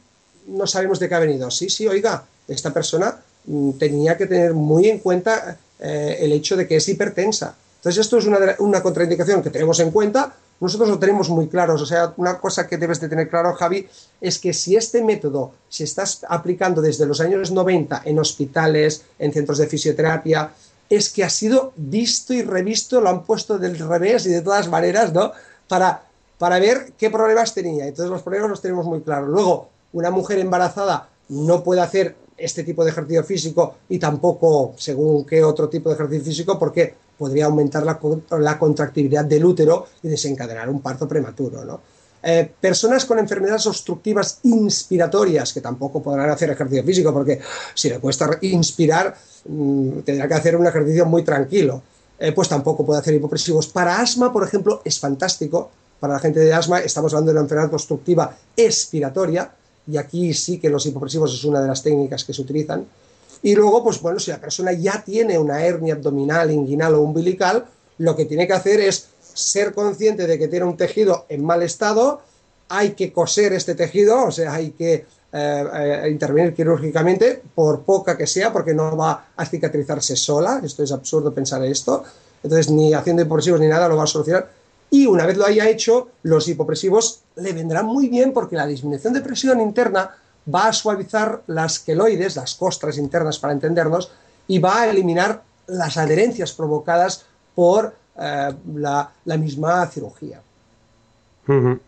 no 0.47 0.67
sabemos 0.67 0.99
de 0.99 1.09
qué 1.09 1.15
ha 1.15 1.21
venido. 1.21 1.51
Sí, 1.51 1.69
sí, 1.69 1.87
oiga, 1.87 2.25
esta 2.49 2.73
persona 2.73 3.19
mmm, 3.47 3.73
tenía 3.73 4.17
que 4.17 4.27
tener 4.27 4.55
muy 4.55 4.89
en 4.89 4.99
cuenta 4.99 5.59
eh, 5.79 6.19
el 6.21 6.33
hecho 6.33 6.57
de 6.57 6.67
que 6.67 6.77
es 6.77 6.89
hipertensa. 6.89 7.55
Entonces, 7.77 8.01
esto 8.01 8.19
es 8.19 8.27
una, 8.27 8.39
una 8.59 8.83
contraindicación 8.83 9.43
que 9.43 9.51
tenemos 9.51 9.79
en 9.81 9.91
cuenta, 9.91 10.35
nosotros 10.59 10.89
lo 10.89 10.99
tenemos 10.99 11.29
muy 11.29 11.49
claros. 11.49 11.83
O 11.83 11.87
sea, 11.87 12.13
una 12.17 12.39
cosa 12.39 12.67
que 12.67 12.79
debes 12.79 13.01
de 13.01 13.09
tener 13.09 13.29
claro, 13.29 13.55
Javi, 13.55 13.87
es 14.21 14.39
que 14.39 14.53
si 14.53 14.77
este 14.77 15.03
método 15.03 15.53
se 15.69 15.85
está 15.85 16.05
aplicando 16.29 16.81
desde 16.81 17.07
los 17.07 17.21
años 17.21 17.51
90 17.51 18.03
en 18.05 18.19
hospitales, 18.19 19.05
en 19.19 19.33
centros 19.33 19.59
de 19.59 19.67
fisioterapia, 19.67 20.51
es 20.89 21.11
que 21.11 21.25
ha 21.25 21.31
sido 21.31 21.73
visto 21.77 22.33
y 22.33 22.43
revisto, 22.43 23.01
lo 23.01 23.11
han 23.11 23.25
puesto 23.25 23.59
del 23.59 23.79
revés 23.79 24.27
y 24.27 24.31
de 24.31 24.43
todas 24.43 24.69
maneras, 24.69 25.13
¿no? 25.13 25.33
Para, 25.69 26.03
para 26.39 26.59
ver 26.59 26.93
qué 26.97 27.11
problemas 27.11 27.55
tenía. 27.55 27.87
Entonces 27.87 28.11
los 28.11 28.23
problemas 28.23 28.51
los 28.51 28.63
tenemos 28.63 28.87
muy 28.87 29.01
claros. 29.01 29.29
Luego, 29.29 29.69
una 29.93 30.11
mujer 30.11 30.39
embarazada 30.39 31.09
no 31.29 31.63
puede 31.63 31.81
hacer 31.81 32.17
este 32.37 32.65
tipo 32.65 32.85
de 32.85 32.91
ejercicio 32.91 33.25
físico 33.25 33.75
y 33.89 33.99
tampoco 33.99 34.75
según 34.77 35.25
qué 35.25 35.43
otro 35.43 35.69
tipo 35.69 35.89
de 35.89 35.95
ejercicio 35.95 36.25
físico 36.25 36.59
porque 36.59 36.95
podría 37.19 37.47
aumentar 37.47 37.85
la, 37.85 37.99
la 38.39 39.23
del 39.25 39.45
útero 39.45 39.87
y 40.03 40.09
desencadenar 40.09 40.69
un 40.69 40.81
parto 40.81 41.09
prematuro. 41.09 41.65
¿no? 41.65 41.81
Eh, 42.23 42.51
personas 42.61 43.05
con 43.05 43.19
enfermedades 43.19 43.67
obstructivas 43.67 44.41
inspiratorias, 44.43 45.53
que 45.53 45.61
tampoco 45.61 46.03
podrán 46.03 46.29
hacer 46.29 46.51
ejercicio 46.51 46.83
físico, 46.83 47.13
porque 47.13 47.41
si 47.75 47.89
le 47.89 48.01
cuesta 48.01 48.39
inspirar, 48.43 49.17
mmm, 49.45 50.01
tendrá 50.01 50.27
que 50.27 50.35
hacer 50.35 50.57
un 50.57 50.67
ejercicio 50.67 51.07
muy 51.07 51.23
tranquilo, 51.23 51.83
eh, 52.19 52.33
pues 52.33 52.49
tampoco 52.49 52.85
puede 52.85 53.01
hacer 53.01 53.15
hipopresivos. 53.15 53.69
Para 53.69 54.01
asma, 54.01 54.33
por 54.33 54.43
ejemplo, 54.43 54.83
es 54.85 54.99
fantástico. 54.99 55.71
Para 56.01 56.15
la 56.15 56.19
gente 56.19 56.41
de 56.41 56.53
asma, 56.53 56.81
estamos 56.81 57.13
hablando 57.13 57.31
de 57.31 57.39
una 57.39 57.45
enfermedad 57.45 57.73
obstructiva 57.73 58.37
expiratoria, 58.57 59.51
y 59.87 59.97
aquí 59.97 60.35
sí 60.35 60.59
que 60.59 60.71
los 60.71 60.85
hipopresivos 60.87 61.33
es 61.33 61.45
una 61.45 61.61
de 61.61 61.69
las 61.69 61.83
técnicas 61.83 62.25
que 62.25 62.33
se 62.33 62.43
utilizan. 62.43 62.87
Y 63.43 63.55
luego, 63.55 63.85
pues 63.85 64.01
bueno, 64.01 64.19
si 64.19 64.31
la 64.31 64.41
persona 64.41 64.73
ya 64.73 65.03
tiene 65.05 65.39
una 65.39 65.65
hernia 65.65 65.95
abdominal, 65.95 66.51
inguinal 66.51 66.95
o 66.95 67.03
umbilical, 67.03 67.67
lo 67.99 68.17
que 68.17 68.25
tiene 68.25 68.47
que 68.47 68.53
hacer 68.53 68.81
es 68.81 69.09
ser 69.35 69.75
consciente 69.75 70.27
de 70.27 70.39
que 70.39 70.49
tiene 70.49 70.65
un 70.65 70.77
tejido 70.77 71.27
en 71.29 71.45
mal 71.45 71.63
estado, 71.63 72.21
hay 72.69 72.91
que 72.91 73.13
coser 73.13 73.53
este 73.53 73.75
tejido, 73.75 74.25
o 74.25 74.31
sea, 74.31 74.55
hay 74.55 74.71
que 74.71 74.95
eh, 75.33 75.65
eh, 75.75 76.09
intervenir 76.11 76.55
quirúrgicamente, 76.55 77.43
por 77.55 77.83
poca 77.83 78.17
que 78.17 78.27
sea, 78.27 78.53
porque 78.53 78.75
no 78.75 78.97
va 78.97 79.29
a 79.37 79.47
cicatrizarse 79.47 80.17
sola, 80.17 80.61
esto 80.65 80.83
es 80.83 80.91
absurdo 80.93 81.33
pensar 81.33 81.63
esto, 81.65 82.03
entonces 82.43 82.71
ni 82.71 82.95
haciendo 82.95 83.23
hipopresivos 83.23 83.61
ni 83.61 83.69
nada 83.69 83.89
lo 83.89 83.97
va 83.97 84.05
a 84.05 84.07
solucionar, 84.07 84.51
y 85.03 85.07
una 85.07 85.27
vez 85.27 85.37
lo 85.37 85.45
haya 85.45 85.69
hecho, 85.69 86.09
los 86.23 86.49
hipopresivos 86.49 87.23
le 87.37 87.53
vendrán 87.53 87.87
muy 87.87 88.09
bien 88.09 88.33
porque 88.33 88.57
la 88.57 88.67
disminución 88.67 89.13
de 89.13 89.21
presión 89.21 89.61
interna 89.61 90.11
va 90.53 90.69
a 90.69 90.73
suavizar 90.73 91.43
las 91.47 91.79
queloides, 91.79 92.37
las 92.37 92.55
costras 92.55 92.99
internas 92.99 93.39
para 93.39 93.53
entendernos, 93.53 94.11
y 94.49 94.59
va 94.59 94.83
a 94.83 94.89
eliminar 94.89 95.43
las 95.67 95.97
adherencias 95.97 96.53
provocadas 96.53 97.27
por 97.55 97.95
eh, 98.19 98.53
la, 98.75 99.11
misma 99.37 99.87
cirugía. 99.87 100.41
Uh 101.49 101.79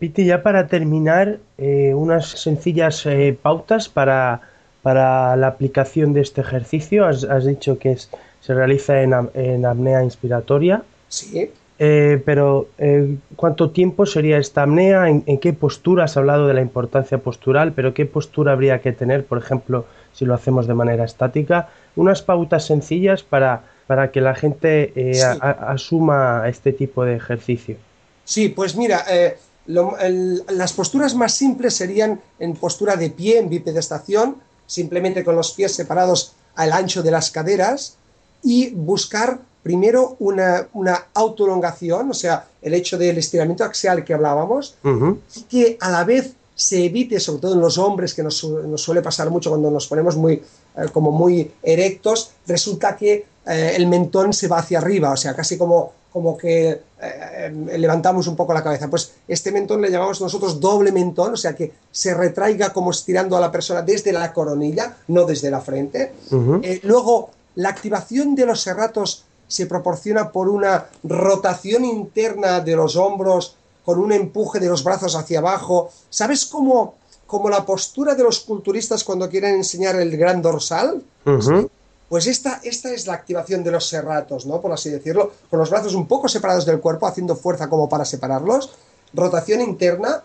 Piti, 0.00 0.24
ya 0.24 0.42
para 0.42 0.66
terminar, 0.66 1.38
eh, 1.58 1.94
unas 1.94 2.26
sencillas 2.26 3.06
pautas 3.40 3.88
para, 3.88 4.40
para, 4.82 5.36
la 5.36 5.46
aplicación 5.46 6.12
de 6.12 6.22
este 6.22 6.40
ejercicio. 6.40 7.06
Has, 7.06 7.44
dicho 7.44 7.78
que 7.78 7.96
se 7.96 8.52
realiza 8.52 9.00
en 9.00 9.64
apnea 9.64 10.02
inspiratoria. 10.02 10.82
Sí. 11.08 11.50
Eh, 11.80 12.20
pero, 12.24 12.68
eh, 12.78 13.16
¿cuánto 13.36 13.70
tiempo 13.70 14.04
sería 14.04 14.38
esta 14.38 14.64
apnea? 14.64 15.08
¿En, 15.08 15.22
¿En, 15.26 15.38
qué 15.38 15.52
postura? 15.52 16.04
Has 16.04 16.16
hablado 16.16 16.48
de 16.48 16.54
la 16.54 16.60
importancia 16.60 17.18
postural, 17.18 17.72
pero 17.72 17.94
¿qué 17.94 18.04
postura 18.04 18.52
habría 18.52 18.80
que 18.80 18.92
tener, 18.92 19.24
por 19.24 19.38
ejemplo, 19.38 19.86
si 20.12 20.24
lo 20.24 20.34
hacemos 20.34 20.66
de 20.66 20.74
manera 20.74 21.04
estática? 21.04 21.68
Unas 21.94 22.22
pautas 22.22 22.66
sencillas 22.66 23.22
para, 23.22 23.62
para 23.86 24.10
que 24.10 24.20
la 24.20 24.34
gente 24.34 24.92
eh, 24.96 25.14
sí. 25.14 25.20
a, 25.22 25.50
asuma 25.72 26.44
este 26.48 26.72
tipo 26.72 27.04
de 27.04 27.16
ejercicio. 27.16 27.76
Sí, 28.24 28.50
pues 28.50 28.76
mira, 28.76 29.04
eh, 29.08 29.38
lo, 29.66 29.96
el, 29.98 30.42
las 30.50 30.72
posturas 30.72 31.14
más 31.14 31.34
simples 31.34 31.74
serían 31.74 32.20
en 32.38 32.54
postura 32.54 32.96
de 32.96 33.10
pie, 33.10 33.38
en 33.38 33.48
bipedestación, 33.48 34.36
simplemente 34.66 35.24
con 35.24 35.36
los 35.36 35.52
pies 35.52 35.74
separados 35.74 36.34
al 36.56 36.72
ancho 36.72 37.02
de 37.02 37.10
las 37.10 37.30
caderas 37.30 37.96
y 38.42 38.70
buscar 38.70 39.38
primero 39.62 40.16
una, 40.20 40.66
una 40.72 41.06
autolongación, 41.14 42.10
o 42.10 42.14
sea, 42.14 42.46
el 42.62 42.74
hecho 42.74 42.96
del 42.98 43.18
estiramiento 43.18 43.64
axial 43.64 44.04
que 44.04 44.14
hablábamos, 44.14 44.76
uh 44.84 44.88
-huh. 44.88 45.18
y 45.36 45.42
que 45.42 45.76
a 45.80 45.90
la 45.90 46.04
vez 46.04 46.32
se 46.54 46.84
evite, 46.84 47.20
sobre 47.20 47.40
todo 47.40 47.54
en 47.54 47.60
los 47.60 47.78
hombres, 47.78 48.14
que 48.14 48.22
nos, 48.24 48.42
nos 48.42 48.82
suele 48.82 49.00
pasar 49.00 49.30
mucho 49.30 49.50
cuando 49.50 49.70
nos 49.70 49.86
ponemos 49.86 50.16
muy, 50.16 50.34
eh, 50.34 50.86
como 50.92 51.12
muy 51.12 51.52
erectos, 51.62 52.32
resulta 52.48 52.96
que 52.96 53.26
eh, 53.46 53.72
el 53.76 53.86
mentón 53.86 54.32
se 54.32 54.48
va 54.48 54.58
hacia 54.58 54.78
arriba, 54.78 55.12
o 55.12 55.16
sea, 55.16 55.34
casi 55.36 55.56
como, 55.56 55.92
como 56.12 56.36
que 56.36 56.80
eh, 57.00 57.52
levantamos 57.78 58.26
un 58.26 58.34
poco 58.34 58.52
la 58.52 58.64
cabeza. 58.64 58.90
Pues 58.90 59.12
este 59.28 59.52
mentón 59.52 59.80
le 59.80 59.88
llamamos 59.88 60.20
nosotros 60.20 60.58
doble 60.58 60.90
mentón, 60.90 61.34
o 61.34 61.36
sea, 61.36 61.54
que 61.54 61.72
se 61.92 62.12
retraiga 62.12 62.72
como 62.72 62.90
estirando 62.90 63.36
a 63.36 63.40
la 63.40 63.52
persona 63.52 63.82
desde 63.82 64.12
la 64.12 64.32
coronilla, 64.32 64.96
no 65.06 65.24
desde 65.26 65.52
la 65.52 65.60
frente. 65.60 66.12
Uh 66.32 66.36
-huh. 66.36 66.80
luego, 66.82 67.30
la 67.54 67.68
activación 67.68 68.34
de 68.34 68.46
los 68.46 68.60
serratos 68.62 69.24
se 69.48 69.66
proporciona 69.66 70.30
por 70.30 70.48
una 70.48 70.86
rotación 71.02 71.84
interna 71.84 72.60
de 72.60 72.76
los 72.76 72.96
hombros, 72.96 73.56
con 73.84 73.98
un 73.98 74.12
empuje 74.12 74.60
de 74.60 74.68
los 74.68 74.84
brazos 74.84 75.16
hacia 75.16 75.38
abajo. 75.38 75.90
¿Sabes 76.10 76.44
cómo, 76.44 76.94
como 77.26 77.48
la 77.48 77.64
postura 77.64 78.14
de 78.14 78.22
los 78.22 78.40
culturistas 78.40 79.02
cuando 79.02 79.28
quieren 79.28 79.54
enseñar 79.54 79.96
el 79.96 80.16
gran 80.16 80.42
dorsal? 80.42 81.02
Uh 81.24 81.30
-huh. 81.30 81.70
Pues 82.08 82.26
esta, 82.26 82.60
esta 82.62 82.92
es 82.92 83.06
la 83.06 83.14
activación 83.14 83.62
de 83.64 83.70
los 83.70 83.86
serratos, 83.86 84.46
¿no? 84.46 84.60
Por 84.60 84.72
así 84.72 84.88
decirlo, 84.90 85.32
con 85.50 85.58
los 85.58 85.70
brazos 85.70 85.94
un 85.94 86.06
poco 86.06 86.28
separados 86.28 86.64
del 86.64 86.80
cuerpo, 86.80 87.06
haciendo 87.06 87.36
fuerza 87.36 87.68
como 87.68 87.88
para 87.88 88.04
separarlos, 88.04 88.70
rotación 89.12 89.60
interna 89.60 90.22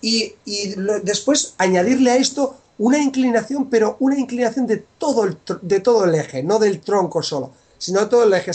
y, 0.00 0.34
y 0.44 0.74
después 1.02 1.54
añadirle 1.58 2.10
a 2.10 2.16
esto 2.16 2.56
una 2.78 2.98
inclinación, 2.98 3.68
pero 3.70 3.96
una 4.00 4.18
inclinación 4.18 4.66
de 4.66 4.84
todo 4.98 5.24
el, 5.24 5.38
de 5.62 5.80
todo 5.80 6.04
el 6.04 6.14
eje, 6.14 6.42
no 6.42 6.58
del 6.58 6.80
tronco 6.80 7.22
solo, 7.22 7.50
sino 7.78 8.08
todo 8.08 8.24
el 8.24 8.32
eje. 8.32 8.52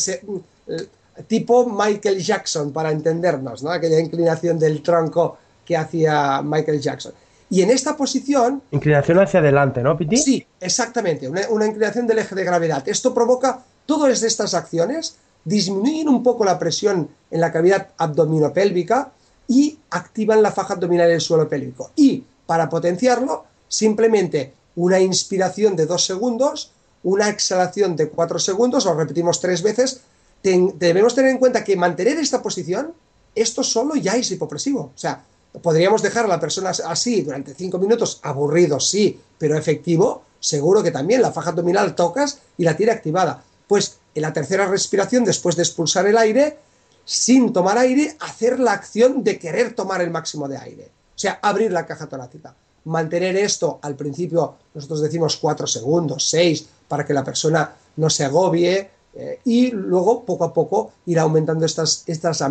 tipo 1.28 1.66
Michael 1.66 2.20
Jackson, 2.20 2.72
para 2.72 2.92
entendernos, 2.92 3.64
¿no? 3.64 3.72
aquella 3.72 4.00
inclinación 4.00 4.58
del 4.58 4.82
tronco 4.82 5.38
que 5.66 5.78
hacía 5.78 6.42
Michael 6.42 6.80
Jackson. 6.80 7.14
Y 7.50 7.62
en 7.62 7.70
esta 7.70 7.98
posición... 7.98 8.62
Inclinación 8.72 9.20
hacia 9.20 9.42
adelante, 9.42 9.84
¿no, 9.84 9.98
Piti? 9.98 10.18
Sí, 10.18 10.48
exactamente, 10.60 11.28
una, 11.28 11.42
una 11.50 11.68
inclinación 11.68 12.08
del 12.08 12.20
eje 12.20 12.34
de 12.34 12.46
gravedad. 12.46 12.88
Esto 12.88 13.14
provoca 13.14 13.64
todas 13.86 14.24
estas 14.24 14.54
acciones, 14.54 15.18
disminuyen 15.44 16.08
un 16.08 16.24
poco 16.24 16.46
la 16.46 16.58
presión 16.58 17.10
en 17.30 17.42
la 17.42 17.52
cavidad 17.52 17.90
abdominopélvica 17.98 19.12
y 19.48 19.78
activan 19.90 20.42
la 20.42 20.52
faja 20.52 20.76
abdominal 20.76 21.10
del 21.10 21.20
suelo 21.20 21.50
pélvico. 21.50 21.92
Y 21.98 22.24
para 22.46 22.70
potenciarlo, 22.70 23.46
simplemente 23.68 24.54
una 24.76 25.00
inspiración 25.00 25.76
de 25.76 25.86
dos 25.86 26.06
segundos, 26.06 26.72
una 27.04 27.30
exhalación 27.30 27.96
de 27.96 28.10
cuatro 28.10 28.40
segundos, 28.40 28.86
lo 28.86 28.94
repetimos 28.94 29.40
tres 29.40 29.62
veces. 29.62 30.02
debemos 30.44 31.16
tener 31.16 31.32
en 31.32 31.38
cuenta 31.38 31.64
que 31.64 31.76
mantener 31.76 32.18
esta 32.18 32.42
posición, 32.42 32.94
esto 33.36 33.64
solo 33.64 33.96
ya 33.96 34.16
es 34.16 34.32
hipopresivo. 34.32 34.92
O 34.96 34.98
sea, 34.98 35.24
podríamos 35.62 36.02
dejar 36.02 36.26
a 36.26 36.30
la 36.30 36.40
persona 36.40 36.70
así 36.70 37.22
durante 37.22 37.54
cinco 37.54 37.78
minutos, 37.78 38.20
aburrido, 38.24 38.80
sí, 38.80 39.20
pero 39.38 39.58
efectivo, 39.58 40.24
seguro 40.40 40.84
que 40.84 40.92
también 40.92 41.22
la 41.22 41.32
faja 41.32 41.50
abdominal 41.50 41.96
tocas 41.96 42.40
y 42.58 42.64
la 42.64 42.76
tiene 42.76 42.92
activada. 42.92 43.44
Pues 43.68 44.00
en 44.14 44.22
la 44.22 44.34
tercera 44.34 44.68
respiración, 44.68 45.24
después 45.24 45.56
de 45.56 45.64
expulsar 45.64 46.06
el 46.08 46.18
aire, 46.18 46.58
sin 47.06 47.54
tomar 47.54 47.78
aire, 47.78 48.16
hacer 48.20 48.60
la 48.60 48.74
acción 48.74 49.24
de 49.24 49.40
querer 49.40 49.74
tomar 49.74 50.02
el 50.02 50.12
máximo 50.12 50.48
de 50.48 50.58
aire. 50.58 50.92
O 51.16 51.20
sea, 51.22 51.40
abrir 51.42 51.72
la 51.72 51.86
caja 51.86 52.08
torácica. 52.08 52.56
Mantener 52.86 53.36
esto 53.38 53.80
al 53.82 53.96
principio, 53.96 54.56
nosotros 54.74 55.02
decimos 55.02 55.38
cuatro 55.38 55.68
segundos, 55.68 56.28
seis, 56.28 56.66
para 56.92 57.06
que 57.06 57.14
la 57.14 57.24
persona 57.24 57.72
no 57.96 58.10
se 58.10 58.26
agobie 58.26 58.90
eh, 59.16 59.40
y 59.46 59.72
luego 59.72 60.26
poco 60.26 60.44
a 60.44 60.54
poco 60.54 60.92
ir 61.06 61.20
aumentando 61.20 61.66
estas, 61.66 62.04
estas. 62.06 62.44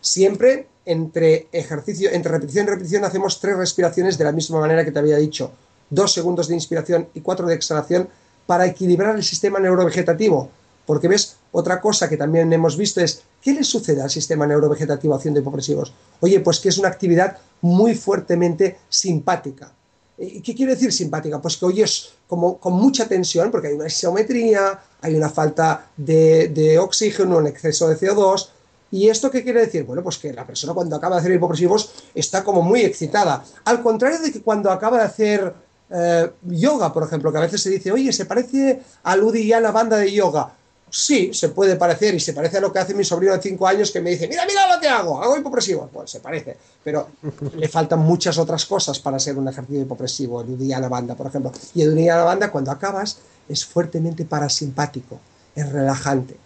Siempre 0.00 0.68
entre 0.86 1.48
ejercicio, 1.52 2.08
entre 2.10 2.32
repetición 2.32 2.64
y 2.64 2.70
repetición 2.70 3.04
hacemos 3.04 3.40
tres 3.40 3.58
respiraciones 3.58 4.16
de 4.16 4.24
la 4.24 4.32
misma 4.32 4.58
manera 4.58 4.86
que 4.86 4.90
te 4.90 4.98
había 4.98 5.18
dicho. 5.18 5.52
Dos 5.90 6.14
segundos 6.14 6.48
de 6.48 6.54
inspiración 6.54 7.08
y 7.12 7.20
cuatro 7.20 7.46
de 7.46 7.56
exhalación 7.56 8.08
para 8.46 8.64
equilibrar 8.64 9.14
el 9.14 9.22
sistema 9.22 9.60
neurovegetativo. 9.60 10.48
Porque 10.86 11.08
ves, 11.08 11.36
otra 11.52 11.82
cosa 11.82 12.08
que 12.08 12.16
también 12.16 12.50
hemos 12.50 12.78
visto 12.78 13.02
es, 13.02 13.20
¿qué 13.42 13.52
le 13.52 13.64
sucede 13.64 14.00
al 14.00 14.08
sistema 14.08 14.46
neurovegetativo 14.46 15.14
haciendo 15.14 15.40
hipopresivos? 15.40 15.92
Oye, 16.20 16.40
pues 16.40 16.58
que 16.58 16.70
es 16.70 16.78
una 16.78 16.88
actividad 16.88 17.36
muy 17.60 17.94
fuertemente 17.94 18.78
simpática. 18.88 19.72
¿Y 20.18 20.40
qué 20.42 20.54
quiere 20.54 20.74
decir 20.74 20.92
simpática? 20.92 21.40
Pues 21.40 21.56
que 21.56 21.64
hoy 21.64 21.82
es 21.82 22.10
como 22.26 22.58
con 22.58 22.72
mucha 22.74 23.06
tensión, 23.06 23.50
porque 23.50 23.68
hay 23.68 23.74
una 23.74 23.86
isometría, 23.86 24.80
hay 25.00 25.14
una 25.14 25.28
falta 25.28 25.90
de, 25.96 26.48
de 26.48 26.78
oxígeno, 26.78 27.38
un 27.38 27.46
exceso 27.46 27.88
de 27.88 27.96
CO2, 27.96 28.48
¿Y 28.90 29.08
esto 29.08 29.30
qué 29.30 29.44
quiere 29.44 29.60
decir? 29.60 29.84
Bueno, 29.84 30.02
pues 30.02 30.18
que 30.18 30.32
la 30.32 30.46
persona 30.46 30.72
cuando 30.72 30.96
acaba 30.96 31.16
de 31.16 31.20
hacer 31.20 31.32
hipopresivos 31.32 31.92
está 32.14 32.42
como 32.42 32.62
muy 32.62 32.80
excitada. 32.80 33.44
Al 33.64 33.82
contrario 33.82 34.18
de 34.20 34.32
que 34.32 34.40
cuando 34.40 34.70
acaba 34.70 34.98
de 34.98 35.04
hacer 35.04 35.54
eh, 35.90 36.30
yoga, 36.44 36.92
por 36.92 37.02
ejemplo, 37.02 37.30
que 37.30 37.38
a 37.38 37.42
veces 37.42 37.62
se 37.62 37.70
dice, 37.70 37.92
oye, 37.92 38.12
se 38.12 38.24
parece 38.24 38.82
a 39.02 39.16
Ludi 39.16 39.42
y 39.42 39.52
a 39.52 39.60
la 39.60 39.72
banda 39.72 39.98
de 39.98 40.12
yoga. 40.12 40.54
Sí, 40.90 41.32
se 41.32 41.50
puede 41.50 41.76
parecer 41.76 42.14
y 42.14 42.20
se 42.20 42.32
parece 42.32 42.58
a 42.58 42.60
lo 42.60 42.72
que 42.72 42.78
hace 42.78 42.94
mi 42.94 43.04
sobrino 43.04 43.32
de 43.32 43.42
5 43.42 43.66
años 43.66 43.90
que 43.90 44.00
me 44.00 44.10
dice, 44.10 44.28
mira, 44.28 44.44
mira 44.46 44.74
lo 44.74 44.80
que 44.80 44.88
hago, 44.88 45.22
hago 45.22 45.36
hipopresivo. 45.36 45.88
Pues 45.92 46.10
se 46.10 46.20
parece, 46.20 46.56
pero 46.82 47.08
le 47.56 47.68
faltan 47.68 48.00
muchas 48.00 48.38
otras 48.38 48.64
cosas 48.66 48.98
para 48.98 49.18
ser 49.18 49.36
un 49.36 49.48
ejercicio 49.48 49.82
hipopresivo, 49.82 50.40
el 50.40 50.68
la 50.68 50.88
banda, 50.88 51.14
por 51.14 51.26
ejemplo. 51.26 51.52
Y 51.74 51.82
el 51.82 51.94
la 52.06 52.24
banda, 52.24 52.50
cuando 52.50 52.70
acabas, 52.70 53.18
es 53.48 53.64
fuertemente 53.64 54.24
parasimpático, 54.24 55.18
es 55.54 55.70
relajante. 55.70 56.36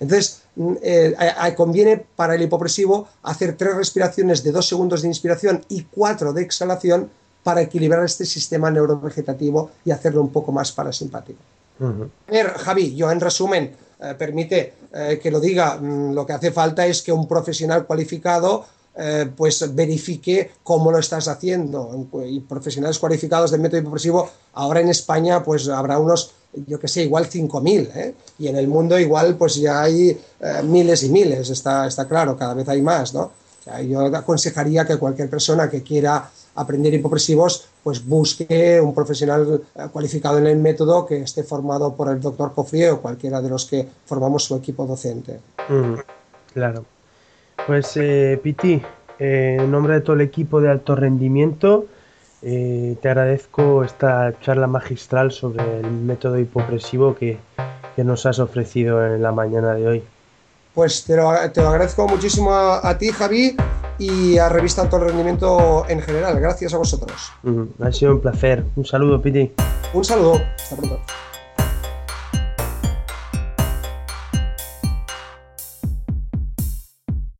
Entonces, 0.00 0.42
mm, 0.56 0.74
eh, 0.82 1.14
conviene 1.56 2.04
para 2.16 2.34
el 2.34 2.42
hipopresivo 2.42 3.08
hacer 3.22 3.56
tres 3.56 3.76
respiraciones 3.76 4.42
de 4.42 4.50
dos 4.50 4.66
segundos 4.66 5.02
de 5.02 5.08
inspiración 5.08 5.64
y 5.68 5.82
cuatro 5.84 6.32
de 6.32 6.42
exhalación 6.42 7.08
para 7.42 7.60
equilibrar 7.60 8.04
este 8.04 8.24
sistema 8.24 8.70
neurovegetativo 8.70 9.70
y 9.84 9.90
hacerlo 9.90 10.20
un 10.20 10.30
poco 10.30 10.52
más 10.52 10.72
parasimpático. 10.72 11.38
A 11.80 12.30
ver, 12.30 12.48
Javi, 12.50 12.94
yo 12.94 13.10
en 13.10 13.20
resumen, 13.20 13.74
eh, 14.02 14.14
permite 14.14 14.74
eh, 14.92 15.20
que 15.22 15.30
lo 15.30 15.38
diga, 15.38 15.76
mm, 15.76 16.12
lo 16.12 16.26
que 16.26 16.32
hace 16.32 16.50
falta 16.50 16.84
es 16.84 17.02
que 17.02 17.12
un 17.12 17.28
profesional 17.28 17.86
cualificado 17.86 18.64
eh, 18.96 19.30
pues 19.36 19.74
verifique 19.74 20.50
cómo 20.64 20.90
lo 20.90 20.98
estás 20.98 21.28
haciendo. 21.28 22.08
Y 22.26 22.40
profesionales 22.40 22.98
cualificados 22.98 23.52
del 23.52 23.60
método 23.60 23.80
hipopresivo, 23.80 24.28
ahora 24.54 24.80
en 24.80 24.88
España 24.88 25.42
pues 25.44 25.68
habrá 25.68 26.00
unos, 26.00 26.32
yo 26.66 26.80
que 26.80 26.88
sé, 26.88 27.04
igual 27.04 27.28
5.000, 27.30 28.14
y 28.40 28.48
en 28.48 28.56
el 28.56 28.66
mundo 28.66 28.98
igual 28.98 29.36
pues 29.36 29.54
ya 29.54 29.82
hay 29.82 30.20
miles 30.64 31.04
y 31.04 31.08
miles, 31.08 31.48
está, 31.48 31.86
está 31.86 32.06
claro, 32.06 32.36
cada 32.36 32.54
vez 32.54 32.68
hay 32.68 32.82
más, 32.82 33.14
¿no? 33.14 33.30
yo 33.88 34.04
aconsejaría 34.06 34.84
que 34.84 34.96
cualquier 34.96 35.30
persona 35.30 35.70
que 35.70 35.82
quiera 35.82 36.28
aprender 36.54 36.92
hipopresivos, 36.94 37.66
pues 37.82 38.06
busque 38.06 38.80
un 38.80 38.94
profesional 38.94 39.62
eh, 39.74 39.86
cualificado 39.92 40.38
en 40.38 40.46
el 40.46 40.58
método 40.58 41.06
que 41.06 41.22
esté 41.22 41.42
formado 41.42 41.94
por 41.94 42.08
el 42.10 42.20
doctor 42.20 42.52
Cofrie 42.52 42.90
o 42.90 43.00
cualquiera 43.00 43.40
de 43.40 43.48
los 43.48 43.66
que 43.66 43.86
formamos 44.04 44.44
su 44.44 44.56
equipo 44.56 44.86
docente. 44.86 45.40
claro. 46.52 46.84
Pues 47.66 47.96
eh, 47.96 48.40
Piti, 48.42 48.82
eh, 49.18 49.56
en 49.60 49.70
nombre 49.70 49.94
de 49.94 50.00
todo 50.00 50.16
el 50.16 50.22
equipo 50.22 50.60
de 50.60 50.70
alto 50.70 50.96
rendimiento, 50.96 51.86
te 52.40 52.98
agradezco 53.04 53.84
esta 53.84 54.36
charla 54.40 54.66
magistral 54.66 55.30
sobre 55.30 55.78
el 55.78 55.88
método 55.92 56.40
hipopresivo 56.40 57.14
que, 57.14 57.38
nos 57.98 58.26
has 58.26 58.40
ofrecido 58.40 59.06
en 59.06 59.22
la 59.22 59.30
mañana 59.30 59.74
de 59.74 59.86
hoy. 59.86 60.04
Pues 60.74 61.04
te 61.04 61.14
lo, 61.14 61.28
agradezco 61.30 62.08
muchísimo 62.08 62.50
a 62.52 62.98
ti, 62.98 63.10
Javi, 63.10 63.54
y 63.98 64.38
a 64.38 64.48
Revista 64.48 64.82
Alto 64.82 64.98
Rendimiento 64.98 65.84
en 65.88 66.00
general. 66.00 66.38
Gracias 66.40 66.74
a 66.74 66.78
vosotros. 66.78 67.32
ha 67.80 67.92
sido 67.92 68.12
un 68.12 68.20
placer. 68.20 68.64
Un 68.76 68.84
saludo, 68.84 69.20
Piti. 69.20 69.52
Un 69.94 70.04
saludo. 70.04 70.34
Hasta 70.56 70.76
pronto. 70.76 71.00